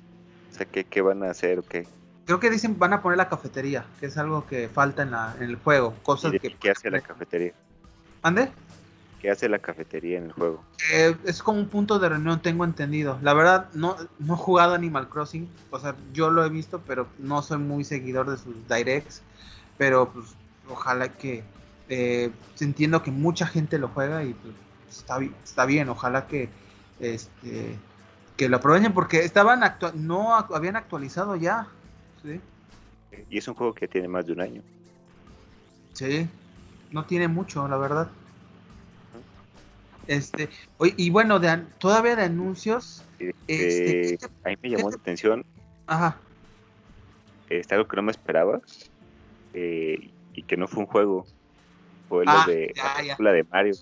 [0.51, 1.87] O sea, ¿qué, qué van a hacer o qué?
[2.25, 5.35] Creo que dicen van a poner la cafetería, que es algo que falta en, la,
[5.37, 5.93] en el juego.
[6.03, 7.53] Cosas que, ¿Qué hace la cafetería?
[8.21, 8.49] ¿Ande?
[9.23, 10.63] ¿Qué hace la cafetería en el juego?
[10.91, 13.19] Eh, es como un punto de reunión, tengo entendido.
[13.21, 15.49] La verdad, no, no he jugado Animal Crossing.
[15.71, 19.21] O sea, yo lo he visto, pero no soy muy seguidor de sus directs.
[19.83, 20.27] Pero pues,
[20.69, 21.43] ojalá que.
[21.89, 24.55] Eh, entiendo que mucha gente lo juega y pues,
[24.89, 25.89] está, está bien.
[25.89, 26.47] Ojalá que.
[27.01, 27.75] Este,
[28.37, 29.61] que lo aprovechen porque estaban
[29.95, 31.67] no habían actualizado ya
[33.29, 34.61] y es un juego que tiene más de un año.
[35.91, 36.27] Sí,
[36.91, 38.07] no tiene mucho, la verdad.
[40.07, 40.49] Este,
[40.97, 43.03] y bueno, de, todavía de anuncios.
[43.47, 45.45] Este, a mí me llamó la atención.
[45.87, 46.17] Ajá.
[47.49, 48.61] Este, algo que no me esperaba.
[49.53, 51.25] Eh, y que no fue un juego.
[52.09, 52.73] Fue ah, de
[53.19, 53.73] la de Mario.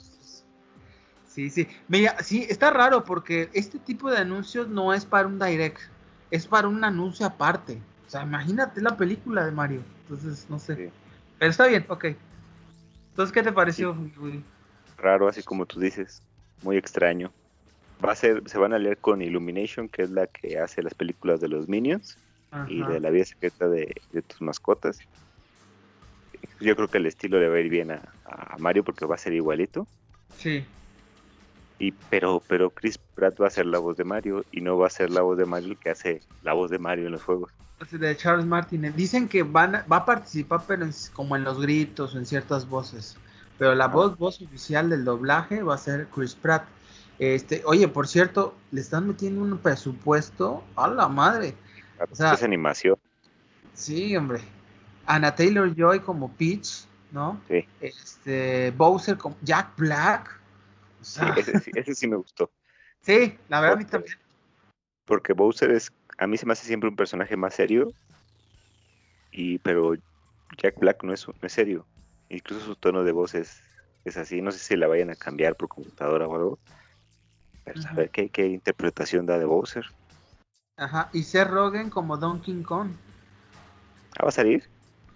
[1.28, 1.68] Sí, sí.
[1.88, 5.80] Mira, sí, está raro porque este tipo de anuncios no es para un direct.
[6.30, 7.82] Es para un anuncio aparte.
[8.06, 9.82] O sea, imagínate la película de Mario.
[10.04, 10.92] Entonces, no sé.
[11.40, 12.06] Pero está bien, ok.
[13.10, 13.96] Entonces, ¿qué te pareció?
[14.98, 16.22] Raro, así como tú dices.
[16.64, 17.32] Muy extraño.
[18.04, 20.94] Va a ser, se van a leer con Illumination, que es la que hace las
[20.94, 22.18] películas de los Minions
[22.68, 23.96] y de la vida secreta de,
[24.28, 25.00] tus mascotas.
[26.60, 29.16] Yo creo que el estilo le va a ir bien a, a Mario porque va
[29.16, 29.88] a ser igualito.
[30.38, 30.66] Sí.
[31.80, 34.88] Y, pero, pero Chris Pratt va a ser la voz de Mario y no va
[34.88, 37.24] a ser la voz de Mario el que hace la voz de Mario en los
[37.24, 37.52] juegos
[37.90, 38.94] de Charles Martin.
[38.96, 43.18] Dicen que van va a participar, pero como en los gritos o en ciertas voces.
[43.58, 46.64] Pero la voz, voz oficial del doblaje va a ser Chris Pratt.
[47.20, 51.56] Este, oye, por cierto, le están metiendo un presupuesto a la madre.
[52.10, 52.98] O sea, es animación.
[53.74, 54.42] Sí, hombre.
[55.06, 57.42] Anna Taylor Joy como Peach, ¿no?
[57.48, 57.66] Sí.
[57.80, 60.40] Este, Bowser como Jack Black.
[61.02, 61.22] sí,
[61.76, 62.52] ese, sí me gustó.
[63.04, 64.16] Sí, la verdad a mí también.
[65.06, 67.96] Porque Bowser es a mí se me hace siempre un personaje más serio.
[69.32, 69.96] Y, pero
[70.56, 71.88] Jack Black no es, no es serio.
[72.30, 73.60] Incluso su tono de voz es,
[74.16, 74.40] así.
[74.40, 76.60] No sé si la vayan a cambiar por computadora o algo.
[77.64, 79.86] Pero a ver qué, qué interpretación da de Bowser.
[80.78, 82.92] Ajá, y Seth Rogen como Donkey Kong.
[84.20, 84.70] ¿Ah, va a salir?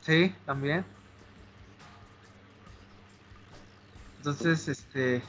[0.05, 0.85] Sí, también.
[4.17, 5.21] Entonces, este.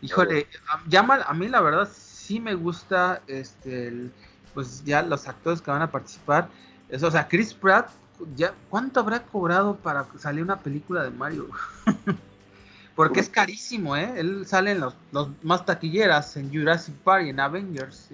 [0.00, 0.46] Híjole,
[0.88, 4.12] llama, a mí la verdad sí me gusta este el,
[4.54, 6.48] pues ya los actores que van a participar,
[6.90, 7.90] o sea, Chris Pratt,
[8.36, 11.48] ya, ¿cuánto habrá cobrado para salir una película de Mario?
[12.94, 14.12] Porque es carísimo, ¿eh?
[14.16, 18.08] Él sale en los, los más taquilleras, en Jurassic Park, en Avengers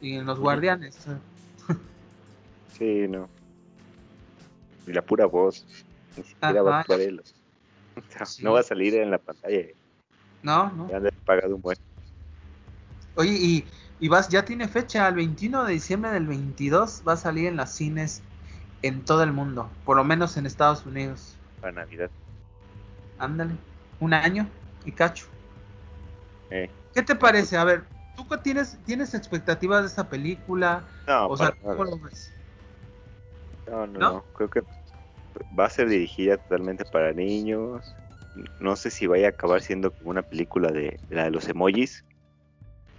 [0.00, 0.98] y, en Los Guardianes.
[2.76, 3.28] Sí, no.
[4.86, 5.66] Y la pura voz.
[6.16, 7.22] Ni siquiera va a actuar él.
[8.40, 9.66] No va a salir en la pantalla.
[10.42, 10.88] No, no.
[10.90, 11.76] Ya han pagado un buen.
[13.14, 13.64] Oye, y,
[14.00, 17.56] y vas, ya tiene fecha, el 21 de diciembre del 22 va a salir en
[17.56, 18.22] las cines
[18.82, 21.36] en todo el mundo, por lo menos en Estados Unidos.
[21.60, 22.10] Para Navidad.
[23.18, 23.54] Ándale,
[24.00, 24.48] un año
[24.84, 25.26] y cacho.
[26.50, 26.68] Eh.
[26.94, 27.56] ¿Qué te parece?
[27.56, 27.84] A ver,
[28.16, 30.84] ¿tú tienes, tienes expectativas de esta película?
[31.06, 32.32] No, o sea, ¿cómo lo ves?
[33.72, 34.62] No, no, no, creo que
[35.58, 37.96] va a ser dirigida totalmente para niños.
[38.60, 42.04] No sé si vaya a acabar siendo como una película de, la de los emojis,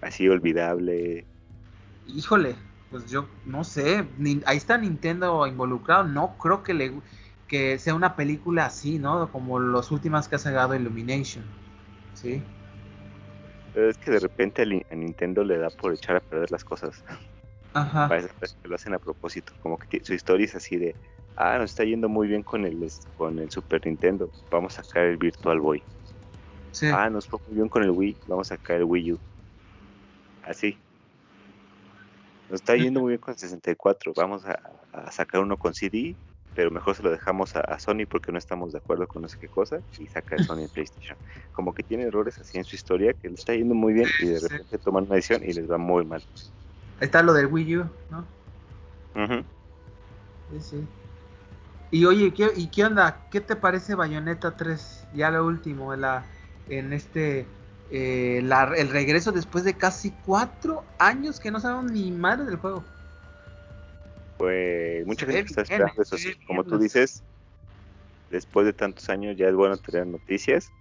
[0.01, 1.27] así olvidable.
[2.07, 2.55] Híjole,
[2.89, 4.07] pues yo no sé,
[4.47, 6.91] ahí está Nintendo involucrado, no creo que le
[7.47, 9.31] que sea una película así, ¿no?
[9.31, 11.43] Como las últimas que ha sacado Illumination,
[12.15, 12.41] ¿sí?
[13.73, 17.03] Pero es que de repente a Nintendo le da por echar a perder las cosas.
[17.73, 18.07] Ajá.
[18.07, 18.29] Parece
[18.61, 20.95] que lo hacen a propósito, como que su historia es así de,
[21.35, 25.05] ah, nos está yendo muy bien con el, con el Super Nintendo, vamos a sacar
[25.05, 25.83] el Virtual Boy.
[26.71, 26.87] Sí.
[26.93, 29.19] Ah, nos fue muy bien con el Wii, vamos a sacar el Wii U.
[30.43, 30.77] Así.
[32.49, 34.59] Nos está yendo muy bien con el 64, vamos a,
[35.11, 36.15] sacar uno con CD,
[36.55, 39.39] pero mejor se lo dejamos a, Sony porque no estamos de acuerdo con no sé
[39.39, 41.17] qué cosa y saca el Sony en PlayStation.
[41.53, 44.27] Como que tiene errores así en su historia que le está yendo muy bien y
[44.27, 46.23] de repente toman una decisión y les va muy mal.
[46.99, 48.25] Ahí está lo del Wii U, ¿no?
[50.51, 50.87] Sí, sí.
[51.91, 53.19] Y oye, ¿qué, ¿y qué onda?
[53.29, 55.05] ¿Qué te parece Bayonetta 3?
[55.15, 56.25] Ya lo último, la,
[56.67, 57.45] en este,
[57.91, 62.83] eh, el regreso después de casi cuatro años que no sabemos ni madre del juego.
[64.37, 66.15] Pues mucha gente está esperando eso,
[66.47, 67.21] como tú dices,
[68.31, 70.71] después de tantos años ya es bueno tener noticias.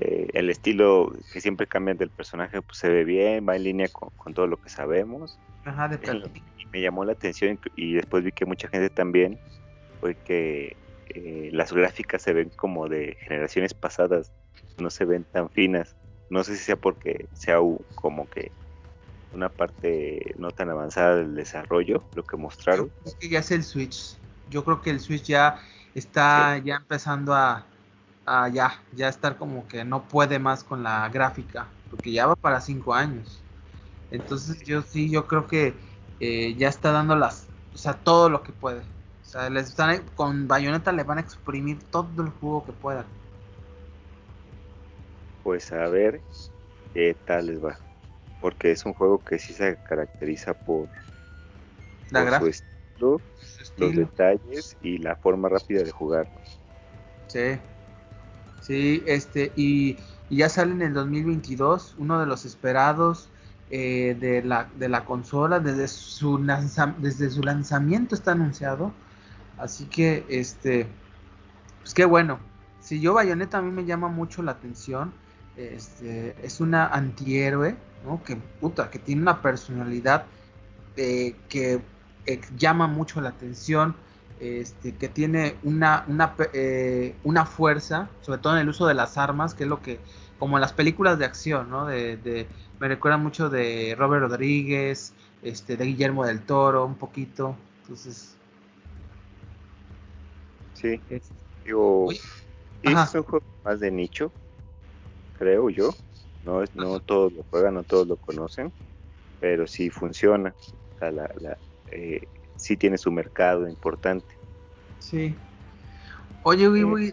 [0.00, 3.88] Eh, el estilo que siempre cambian del personaje pues se ve bien, va en línea
[3.88, 5.38] con, todo lo que sabemos.
[5.64, 5.98] Ajá, de
[6.56, 9.38] y me llamó la atención y después vi que mucha gente también
[10.00, 10.76] fue que
[11.08, 14.32] eh, las gráficas se ven como de generaciones pasadas,
[14.78, 15.96] no se ven tan finas.
[16.30, 17.56] No sé si sea porque sea
[17.94, 18.52] como que
[19.32, 22.92] una parte no tan avanzada del desarrollo, lo que mostraron.
[23.04, 24.16] Es que ya es el Switch.
[24.50, 25.60] Yo creo que el Switch ya
[25.94, 27.66] está ya empezando a,
[28.52, 32.60] ya, ya estar como que no puede más con la gráfica, porque ya va para
[32.60, 33.40] cinco años.
[34.10, 35.74] Entonces yo sí, yo creo que
[36.20, 38.80] eh, ya está dando las, o sea, todo lo que puede.
[38.80, 43.04] O sea, les están, con Bayonetta le van a exprimir todo el jugo que puedan.
[45.42, 46.20] Pues a ver
[46.94, 47.78] qué tal les va.
[48.40, 50.88] Porque es un juego que sí se caracteriza por,
[52.10, 53.20] la su, estilo,
[53.76, 56.28] los detalles y la forma rápida de jugar.
[57.26, 57.58] Sí.
[58.68, 59.96] Sí, este, y,
[60.28, 63.30] ya sale en el 2022, uno de los esperados
[63.70, 66.38] eh, de, la, de la consola, desde su,
[66.98, 68.92] desde su lanzamiento está anunciado.
[69.56, 70.86] Así que, este,
[71.80, 72.40] pues qué bueno.
[72.80, 75.14] Si yo Bayonetta a mí me llama mucho la atención.
[75.56, 78.22] Este, es una antihéroe, ¿no?
[78.22, 80.26] Que puta, que tiene una personalidad
[80.96, 81.80] eh, que
[82.26, 83.96] eh, llama mucho la atención.
[84.40, 89.18] Este, que tiene una, una, eh, una fuerza, sobre todo en el uso de las
[89.18, 89.98] armas, que es lo que,
[90.38, 91.86] como en las películas de acción, ¿no?
[91.86, 92.46] De,
[92.78, 97.56] me recuerda mucho de Robert Rodríguez, este, de Guillermo del Toro, un poquito.
[97.82, 98.36] Entonces,
[100.78, 101.00] Sí.
[101.64, 102.08] Digo,
[102.82, 104.32] es un juego más de nicho,
[105.36, 105.90] creo yo.
[106.44, 108.72] No es, no todos lo juegan, no todos lo conocen,
[109.40, 110.54] pero sí funciona.
[110.94, 111.58] O sea, la, la,
[111.90, 114.26] eh, sí tiene su mercado importante.
[114.98, 115.34] Sí.
[116.42, 117.12] Oye, y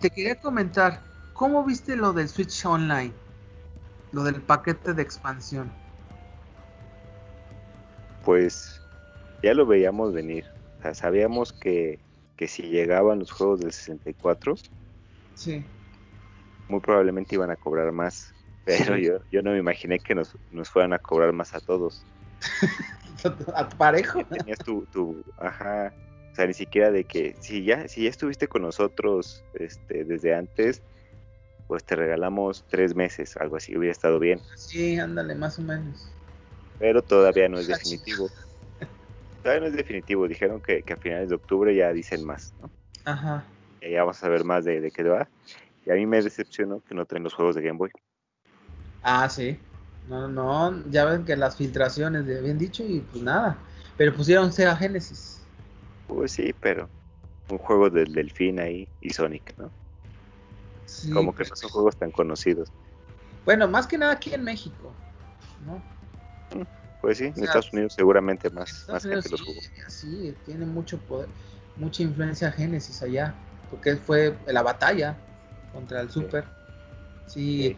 [0.00, 1.00] te quería comentar,
[1.32, 3.12] ¿cómo viste lo del Switch Online?
[4.10, 5.70] Lo del paquete de expansión.
[8.24, 8.80] Pues
[9.42, 10.44] ya lo veíamos venir.
[10.78, 12.00] O sea, sabíamos que
[12.38, 14.54] que si llegaban los juegos del 64,
[15.34, 15.64] sí.
[16.68, 18.32] muy probablemente iban a cobrar más.
[18.64, 22.04] Pero yo, yo no me imaginé que nos, nos fueran a cobrar más a todos.
[23.54, 24.24] a parejo.
[24.30, 25.92] Tenías tu, tu, ajá,
[26.32, 30.34] o sea, ni siquiera de que si ya, si ya estuviste con nosotros este, desde
[30.34, 30.82] antes,
[31.66, 34.40] pues te regalamos tres meses, algo así, hubiera estado bien.
[34.56, 36.10] Sí, ándale, más o menos.
[36.78, 38.28] Pero todavía no es definitivo
[39.42, 40.28] todavía no es definitivo.
[40.28, 42.70] Dijeron que, a finales de octubre ya dicen más, ¿no?
[43.04, 43.44] Ajá.
[43.80, 45.28] Y ya vamos a ver más de, qué va.
[45.86, 47.90] Y a mí me decepcionó que no traen los juegos de Game Boy.
[49.02, 49.58] Ah, sí.
[50.08, 53.58] No, no, ya ven que las filtraciones le habían dicho y pues nada.
[53.96, 55.40] Pero pusieron Sega Genesis.
[56.06, 56.88] Pues sí, pero
[57.50, 59.70] un juego del Delfín ahí y Sonic, ¿no?
[60.86, 62.72] Sí, Como que no son juegos tan conocidos.
[63.44, 64.92] Bueno, más que nada aquí en México,
[65.66, 65.82] ¿no?
[66.58, 66.64] Mm.
[67.00, 69.60] Pues sí, en Estados Unidos seguramente más, más gente los jugó.
[69.88, 71.28] Sí, tiene mucho poder,
[71.76, 73.34] mucha influencia Genesis allá,
[73.70, 75.16] porque fue la batalla
[75.72, 76.44] contra el Super.
[77.26, 77.76] Sí.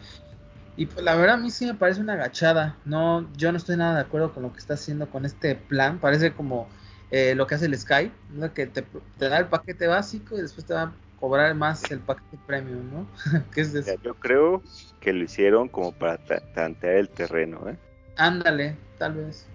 [0.75, 2.77] Y pues, la verdad a mí sí me parece una agachada.
[2.85, 5.99] No, yo no estoy nada de acuerdo con lo que está haciendo con este plan.
[5.99, 6.67] Parece como
[7.11, 8.11] eh, lo que hace el Sky,
[8.55, 8.85] que te,
[9.19, 13.07] da el paquete básico y después te va a cobrar más el paquete premium, ¿no?
[13.55, 14.61] es Yo creo
[15.01, 16.17] que lo hicieron como para
[16.53, 17.77] tantear el terreno, ¿eh?
[18.17, 19.47] Ándale, tal vez.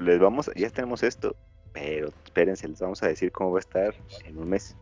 [0.00, 1.36] Les vamos, ya tenemos esto,
[1.72, 4.76] pero espérense, les vamos a decir cómo va a estar en un mes.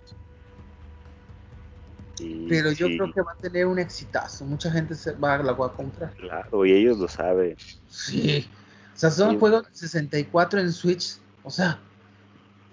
[2.49, 5.67] Pero yo creo que va a tener un exitazo, mucha gente se va, la va
[5.67, 6.13] a comprar.
[6.15, 7.57] Claro, y ellos lo saben.
[7.89, 8.49] Sí,
[8.95, 11.79] o sea, son juegos de 64 en Switch, o sea,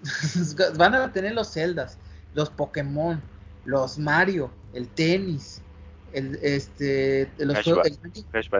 [0.76, 1.98] van a tener los Zeldas,
[2.34, 3.20] los Pokémon,
[3.64, 5.62] los Mario, el tenis,
[6.12, 7.88] el este los juegos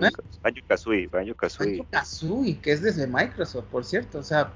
[0.00, 0.22] Banjo,
[0.66, 2.58] Kazooie, Banjo Kazooie.
[2.60, 4.52] que es desde Microsoft, por cierto, o sea,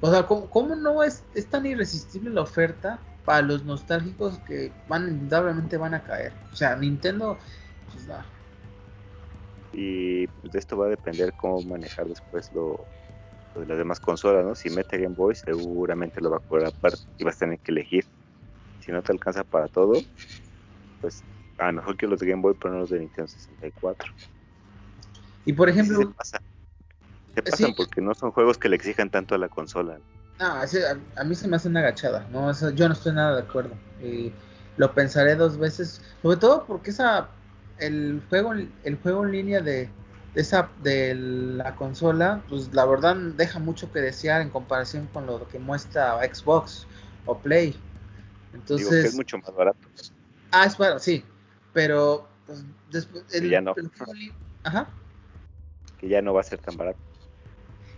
[0.00, 5.08] o sea, ¿cómo, no es, es tan irresistible la oferta para los nostálgicos que van
[5.08, 6.32] indudablemente van a caer?
[6.52, 7.36] O sea, Nintendo
[7.92, 8.08] pues,
[9.72, 12.86] Y pues de esto va a depender cómo manejar después lo,
[13.56, 14.54] de las demás consolas, ¿no?
[14.54, 17.72] Si mete Game Boy, seguramente lo va a cobrar aparte y vas a tener que
[17.72, 18.06] elegir.
[18.80, 20.00] Si no te alcanza para todo,
[21.00, 21.24] pues
[21.58, 24.12] a lo mejor que los de Game Boy, pero no los de Nintendo 64.
[25.44, 25.98] Y por ejemplo...
[25.98, 26.40] se, pasa.
[27.34, 29.98] pasan porque no son juegos que le exijan tanto a la consola.
[29.98, 32.52] No, a, mí se me hace una agachada, ¿no?
[32.72, 33.74] yo no estoy nada de acuerdo.
[34.76, 37.28] lo pensaré dos veces, sobre todo porque esa
[37.78, 39.90] el juego el juego en línea de,
[40.36, 45.48] esa de la consola, pues la verdad deja mucho que desear en comparación con lo
[45.48, 46.86] que muestra Xbox
[47.24, 47.74] o Play.
[48.52, 49.78] Entonces Digo que es mucho más barato.
[50.52, 51.24] Ah, es barato, sí,
[51.72, 53.74] pero pues, después el, ya no.
[54.62, 54.88] Ajá.
[55.98, 56.98] Que ya no va a ser tan barato.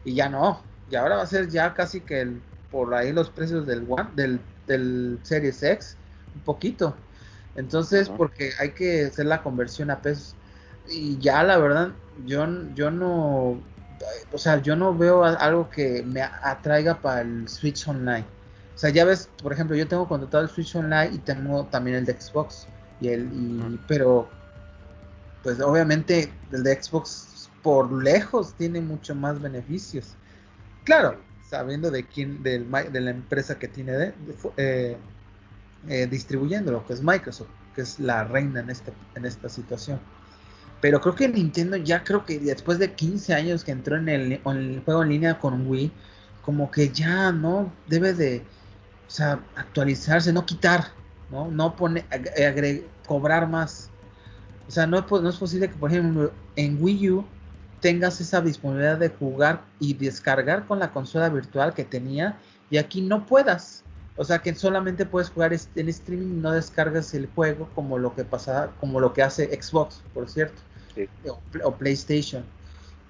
[0.05, 3.31] Y ya no, y ahora va a ser ya casi que el, por ahí los
[3.31, 5.97] precios del One, del, del Series X,
[6.35, 6.95] un poquito.
[7.57, 10.37] Entonces, porque hay que hacer la conversión a pesos.
[10.89, 11.91] Y ya la verdad,
[12.25, 13.61] yo, yo no,
[14.33, 18.25] o sea, yo no veo algo que me atraiga para el Switch Online.
[18.75, 21.97] O sea, ya ves, por ejemplo, yo tengo contratado el Switch Online y tengo también
[21.97, 22.69] el de Xbox.
[23.01, 24.29] Y el, y, pero,
[25.43, 30.15] pues obviamente el de Xbox por lejos tiene mucho más beneficios.
[30.89, 34.15] Claro, sabiendo de quién, de la empresa que tiene de,
[34.57, 34.97] eh,
[35.87, 40.01] eh, distribuyéndolo, que es Microsoft, que es la reina en, este, en esta situación.
[40.81, 44.33] Pero creo que Nintendo ya creo que después de 15 años que entró en el,
[44.43, 45.93] en el juego en línea con Wii,
[46.41, 48.43] como que ya no debe de
[49.07, 50.87] o sea, actualizarse, no quitar,
[51.31, 51.51] ¿no?
[51.51, 52.07] No pone,
[53.07, 53.91] cobrar más.
[54.67, 57.27] O sea, no, no es posible que, por ejemplo, en Wii U
[57.81, 62.37] tengas esa disponibilidad de jugar y descargar con la consola virtual que tenía
[62.71, 63.85] y aquí no puedas.
[64.17, 68.15] O sea que solamente puedes jugar en streaming y no descargas el juego como lo
[68.15, 70.61] que pasa, como lo que hace Xbox, por cierto,
[71.63, 72.45] o, PlayStation.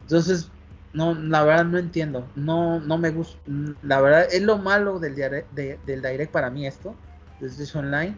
[0.02, 0.50] Entonces,
[0.92, 3.38] no, la verdad no entiendo, no, no me gusta,
[3.82, 6.94] la verdad es lo malo del direct, del direct para mí esto,
[7.40, 8.14] desde Online,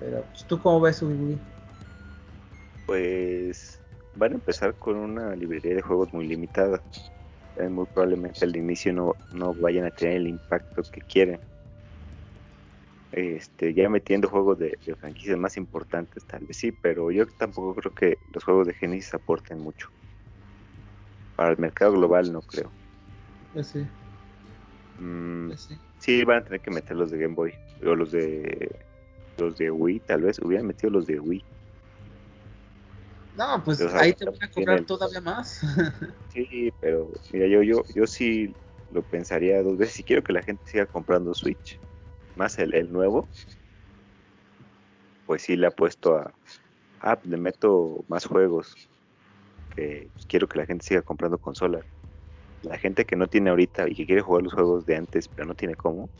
[0.00, 1.38] pero tú cómo ves Wii
[2.86, 3.78] Pues
[4.16, 6.80] van a empezar con una librería de juegos muy limitada,
[7.70, 11.40] muy probablemente al inicio no, no vayan a tener el impacto que quieren.
[13.12, 17.74] Este, ya metiendo juegos de, de franquicias más importantes, tal vez sí, pero yo tampoco
[17.76, 19.88] creo que los juegos de Genesis aporten mucho
[21.36, 22.70] para el mercado global no creo.
[23.52, 23.86] Pues sí.
[24.98, 26.24] Mm, pues sí.
[26.24, 27.52] van a tener que meter los de Game Boy
[27.84, 28.70] o los de
[29.38, 31.44] los de Wii, tal vez hubieran metido los de Wii.
[33.36, 35.60] No, pues ahí te van a cobrar todavía más.
[36.28, 38.54] sí, pero mira, yo yo yo sí
[38.90, 41.80] lo pensaría dos veces si quiero que la gente siga comprando Switch,
[42.36, 43.28] más el, el nuevo.
[45.26, 46.34] Pues sí le apuesto a
[47.00, 48.74] ah, le meto más juegos
[49.74, 51.84] pues, quiero que la gente siga comprando consolas.
[52.62, 55.46] La gente que no tiene ahorita y que quiere jugar los juegos de antes, pero
[55.46, 56.10] no tiene cómo,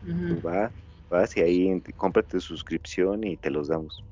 [0.00, 0.72] pues va,
[1.12, 4.07] va hacia ahí, cómprate tu suscripción y te los damos.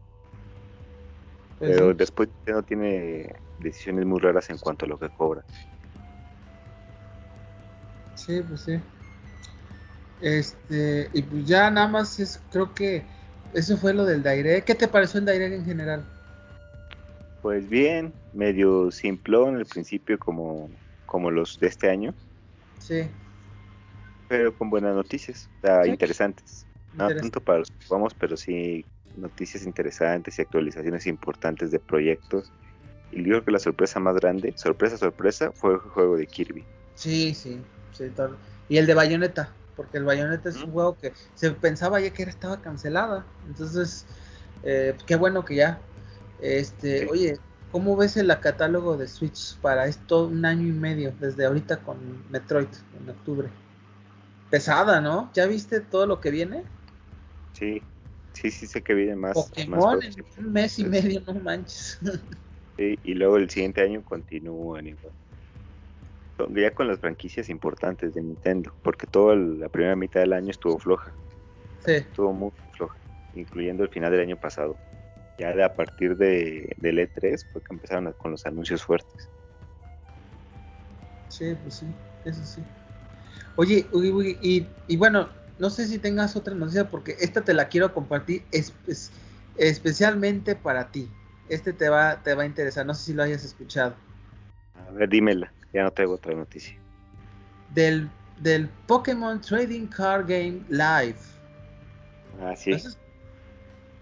[1.59, 5.43] Pero después no tiene decisiones muy raras en cuanto a lo que cobra.
[8.15, 8.81] Sí, pues sí.
[10.21, 13.05] Este, y pues ya nada más es, creo que
[13.55, 14.67] eso fue lo del Direct.
[14.67, 16.05] ¿Qué te pareció el Direct en general?
[17.43, 20.69] Pues bien, medio simplón al principio como,
[21.07, 22.15] como los de este año.
[22.81, 23.09] Sí.
[24.29, 26.67] Pero con buenas noticias, está interesantes.
[26.95, 28.85] No tanto para los que jugamos, pero sí
[29.17, 32.53] noticias interesantes y actualizaciones importantes de proyectos
[33.13, 36.65] Y yo creo que la sorpresa más grande, sorpresa, sorpresa, fue el juego de Kirby.
[36.95, 37.61] Sí, sí,
[37.93, 38.05] sí
[38.69, 42.23] Y el de Bayonetta, porque el Bayonetta es un juego que se pensaba ya que
[42.23, 43.25] era, estaba cancelada.
[43.47, 44.07] Entonces,
[44.63, 45.81] eh, qué bueno que ya.
[46.41, 47.39] Este, oye,
[47.73, 51.97] ¿cómo ves el catálogo de Switch para esto un año y medio, desde ahorita con
[52.31, 52.69] Metroid,
[53.01, 53.49] en octubre?
[54.51, 55.31] Pesada, ¿no?
[55.35, 56.65] ¿Ya viste todo lo que viene?
[57.53, 57.83] Sí,
[58.37, 59.35] sí, sí sé que viene más.
[59.35, 61.99] Pokémon en un mes y medio, no manches.
[62.77, 65.15] Sí, y luego el siguiente año continúan igual.
[66.51, 70.79] Ya con las franquicias importantes de Nintendo, porque toda la primera mitad del año estuvo
[70.79, 71.15] floja.
[71.85, 71.93] Sí.
[71.93, 72.99] Estuvo muy floja,
[73.33, 74.77] incluyendo el final del año pasado.
[75.39, 79.31] Ya de, a partir de, del E3 fue que empezaron con los anuncios fuertes.
[81.29, 81.87] Sí, pues sí,
[82.25, 82.63] eso sí.
[83.57, 83.87] Oye,
[84.43, 88.45] y, y, bueno, no sé si tengas otra noticia porque esta te la quiero compartir
[89.57, 91.11] especialmente para ti.
[91.49, 93.95] Este te va, te va a interesar, no sé si lo hayas escuchado.
[94.89, 96.77] A ver, dímela, ya no tengo otra noticia.
[97.75, 101.19] Del, del Pokémon Trading Card Game Live.
[102.43, 102.77] Ah, sí.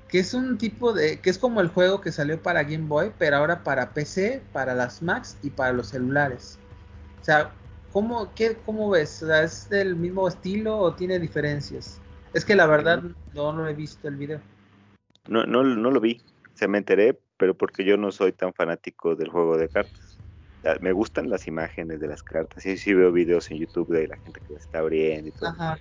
[0.08, 3.12] que es un tipo de, que es como el juego que salió para Game Boy,
[3.18, 6.58] pero ahora para PC, para las Macs y para los celulares.
[7.20, 7.52] O sea,
[7.94, 9.22] ¿Cómo, qué, ¿Cómo ves?
[9.22, 12.00] ¿Es del mismo estilo o tiene diferencias?
[12.32, 14.40] Es que la verdad no, lo he visto el video.
[15.28, 16.20] No, no, no lo vi.
[16.54, 20.20] Se me enteré, pero porque yo no soy tan fanático del juego de cartas.
[20.80, 22.64] Me gustan las imágenes de las cartas.
[22.64, 25.50] Sí, sí veo videos en YouTube de la gente que las está abriendo y todo.
[25.50, 25.78] Ajá.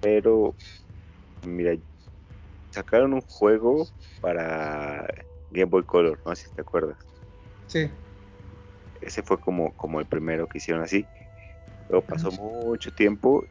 [0.00, 0.56] Pero,
[1.46, 1.76] mira,
[2.70, 3.86] sacaron un juego
[4.20, 5.06] para
[5.50, 6.98] Game Boy Color, no sé si te acuerdas.
[7.68, 7.88] Sí
[9.00, 11.08] ese fue como, como el primero que hicieron así.
[11.88, 13.46] Luego pasó mucho tiempo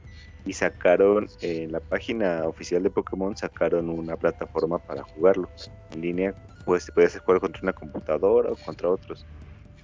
[0.45, 5.51] y sacaron en la página oficial de Pokémon sacaron una plataforma para jugarlo
[5.91, 6.35] en línea.
[6.65, 9.27] Pues puedes jugar contra una computadora o contra otros.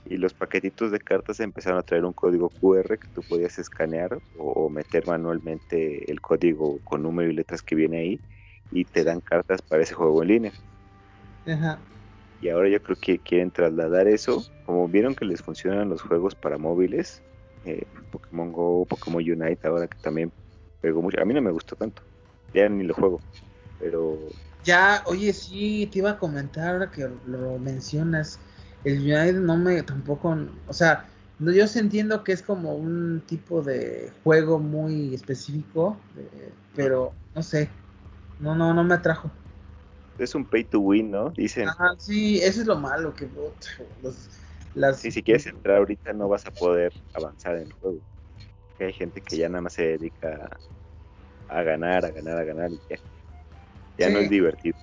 [0.05, 4.18] Y los paquetitos de cartas empezaron a traer un código QR que tú podías escanear
[4.38, 8.22] o, meter manualmente el código con número y letras que viene ahí
[8.72, 10.53] y te dan cartas para ese juego en línea.
[11.45, 11.80] Ajá.
[12.42, 16.36] Y ahora yo creo que quieren trasladar eso, como vieron que les funcionan los juegos
[16.36, 17.22] para móviles,
[17.66, 20.32] eh, Pokémon Go, Pokémon Unite, ahora que también
[20.82, 21.22] pegó mucho.
[21.22, 22.02] A mí no me gustó tanto,
[22.54, 23.20] ya ni lo juego,
[23.80, 24.18] pero...
[24.64, 28.40] Ya, oye, sí, te iba a comentar ahora que lo mencionas.
[28.84, 30.38] El Unite no me tampoco,
[30.68, 31.10] o sea,
[31.40, 35.98] yo entiendo que es como un tipo de juego muy específico,
[36.76, 37.70] pero no sé,
[38.40, 39.30] no, no, no me atrajo
[40.24, 41.30] es un pay to win, ¿no?
[41.32, 41.67] Dicen.
[41.67, 43.28] Ajá, sí, eso es lo malo que
[44.01, 44.30] los,
[44.76, 44.99] las...
[44.99, 47.99] Sí, si quieres entrar ahorita no vas a poder avanzar en el juego.
[48.80, 50.49] hay gente que ya nada más se dedica
[51.47, 52.97] a, ganar, a ganar, a ganar y ya.
[53.97, 54.78] Ya no es divertido.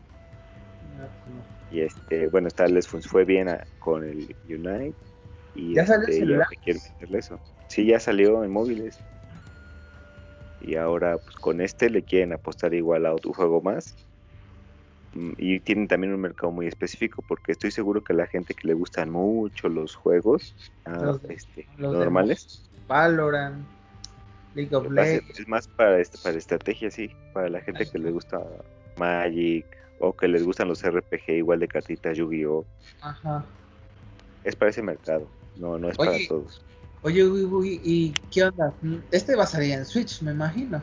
[1.71, 4.95] Y este, bueno, esta les fue bien con el Unite
[5.55, 7.41] y ya salió este, eso.
[7.69, 8.99] Sí, ya salió en móviles.
[10.61, 13.95] Y ahora pues con este le quieren apostar igual a otro juego más
[15.39, 18.75] y tienen también un mercado muy específico porque estoy seguro que la gente que le
[18.75, 20.55] gustan mucho los juegos
[20.85, 23.65] ah, este, normales Valorant
[24.55, 25.39] League of Legends.
[25.39, 28.41] es más para este, para estrategia sí para la gente que le gusta
[28.99, 29.67] Magic
[30.01, 32.67] o que les gustan los RPG igual de cartitas Yu-Gi-Oh.
[33.01, 33.45] Ajá.
[34.45, 36.65] Es para ese mercado no no es para todos.
[37.03, 37.23] oye
[37.83, 38.73] y qué onda
[39.11, 40.83] este va a salir en Switch me imagino.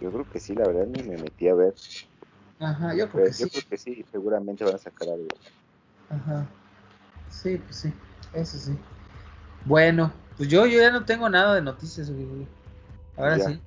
[0.00, 1.74] Yo creo que sí la verdad ni me metí a ver
[2.60, 3.44] Ajá, yo creo que sí.
[3.44, 5.28] Yo creo que sí, seguramente van a sacar algo.
[6.10, 6.46] Ajá.
[7.30, 7.92] Sí, pues sí,
[8.32, 8.76] eso sí.
[9.64, 12.46] Bueno, pues yo, yo ya no tengo nada de noticias, güey.
[13.16, 13.60] Ahora sí.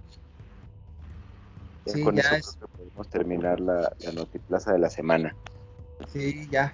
[1.86, 2.58] Ya sí, con ya eso es...
[2.76, 5.36] podemos terminar la, la notiplaza de la semana.
[6.12, 6.74] Sí, ya.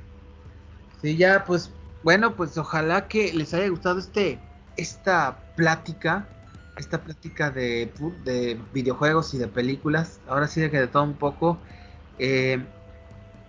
[1.02, 1.70] Sí, ya, pues,
[2.04, 4.40] bueno, pues ojalá que les haya gustado este,
[4.78, 6.28] esta plática,
[6.78, 7.92] esta plática de,
[8.24, 10.20] de videojuegos y de películas.
[10.28, 11.60] Ahora sí que de todo un poco.
[12.20, 12.64] Eh,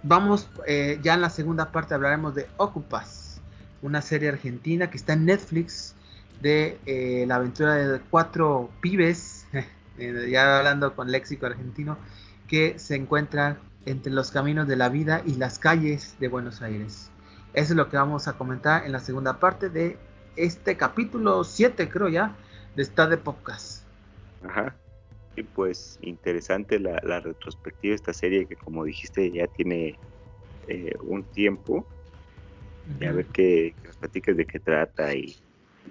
[0.03, 3.41] vamos, eh, ya en la segunda parte hablaremos de Ocupas,
[3.83, 5.95] una serie argentina que está en Netflix
[6.41, 9.47] de eh, la aventura de cuatro pibes,
[9.99, 11.99] ya hablando con léxico argentino,
[12.47, 17.11] que se encuentran entre los caminos de la vida y las calles de Buenos Aires.
[17.55, 19.99] Eso es lo que vamos a comentar en la segunda parte de
[20.37, 22.37] este capítulo 7, creo ya,
[22.77, 23.83] de Esta de Podcast.
[24.47, 24.75] Ajá
[25.43, 29.99] pues interesante la, retrospectiva de esta serie que como dijiste ya tiene
[30.67, 31.87] eh, un tiempo.
[33.01, 35.37] Y a ver qué, que nos platiques de qué trata y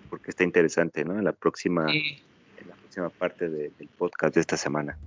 [0.09, 1.17] porque está interesante, ¿no?
[1.17, 4.97] En la próxima, en la próxima parte del podcast de esta semana.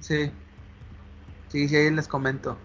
[0.00, 0.30] Sí,
[1.48, 2.56] sí, sí, ahí les comento.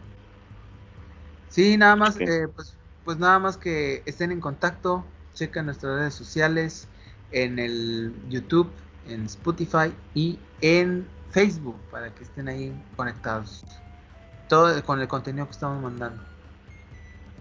[1.50, 5.04] Sí, nada más, eh, pues pues nada más que estén en contacto,
[5.34, 6.88] chequen nuestras redes sociales,
[7.32, 8.72] en el YouTube,
[9.08, 13.66] en Spotify y en Facebook para que estén ahí conectados.
[14.50, 16.22] Todo con el contenido que estamos mandando.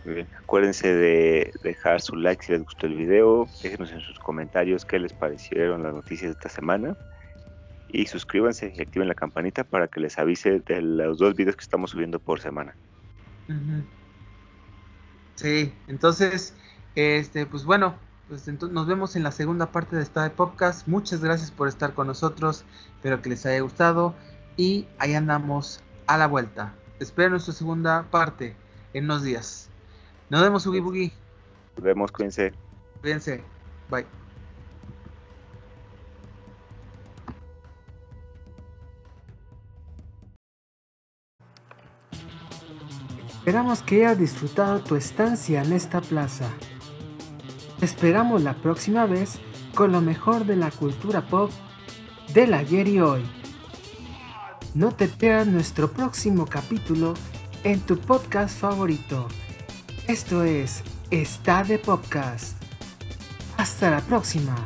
[0.05, 0.29] Muy bien.
[0.39, 4.99] Acuérdense de dejar su like si les gustó el video, déjenos en sus comentarios qué
[4.99, 6.97] les parecieron las noticias de esta semana
[7.93, 11.63] y suscríbanse y activen la campanita para que les avise de los dos videos que
[11.63, 12.75] estamos subiendo por semana.
[15.35, 16.55] Sí, entonces,
[16.95, 17.95] este, pues bueno,
[18.33, 20.89] pues nos vemos en la segunda parte de esta podcast.
[20.89, 22.65] Muchas gracias por estar con nosotros,
[22.97, 24.15] espero que les haya gustado
[24.57, 26.75] y ahí andamos a la vuelta.
[26.99, 28.57] Espero nuestra segunda parte
[28.95, 29.69] en unos días.
[30.31, 31.13] Nos vemos, Ugi Bugi.
[31.77, 32.55] Nos vemos, cuídense.
[33.03, 33.45] Cuídense.
[33.91, 34.07] Bye.
[43.41, 46.49] Esperamos que hayas disfrutado tu estancia en esta plaza.
[47.83, 49.39] Esperamos la próxima vez
[49.75, 51.51] con lo mejor de la cultura pop
[52.33, 53.23] del ayer y hoy.
[54.75, 57.15] No te pierdas nuestro próximo capítulo
[57.65, 59.29] en tu podcast favorito.
[60.09, 62.57] Esto es Está de Podcast.
[63.59, 64.57] Hasta la próxima.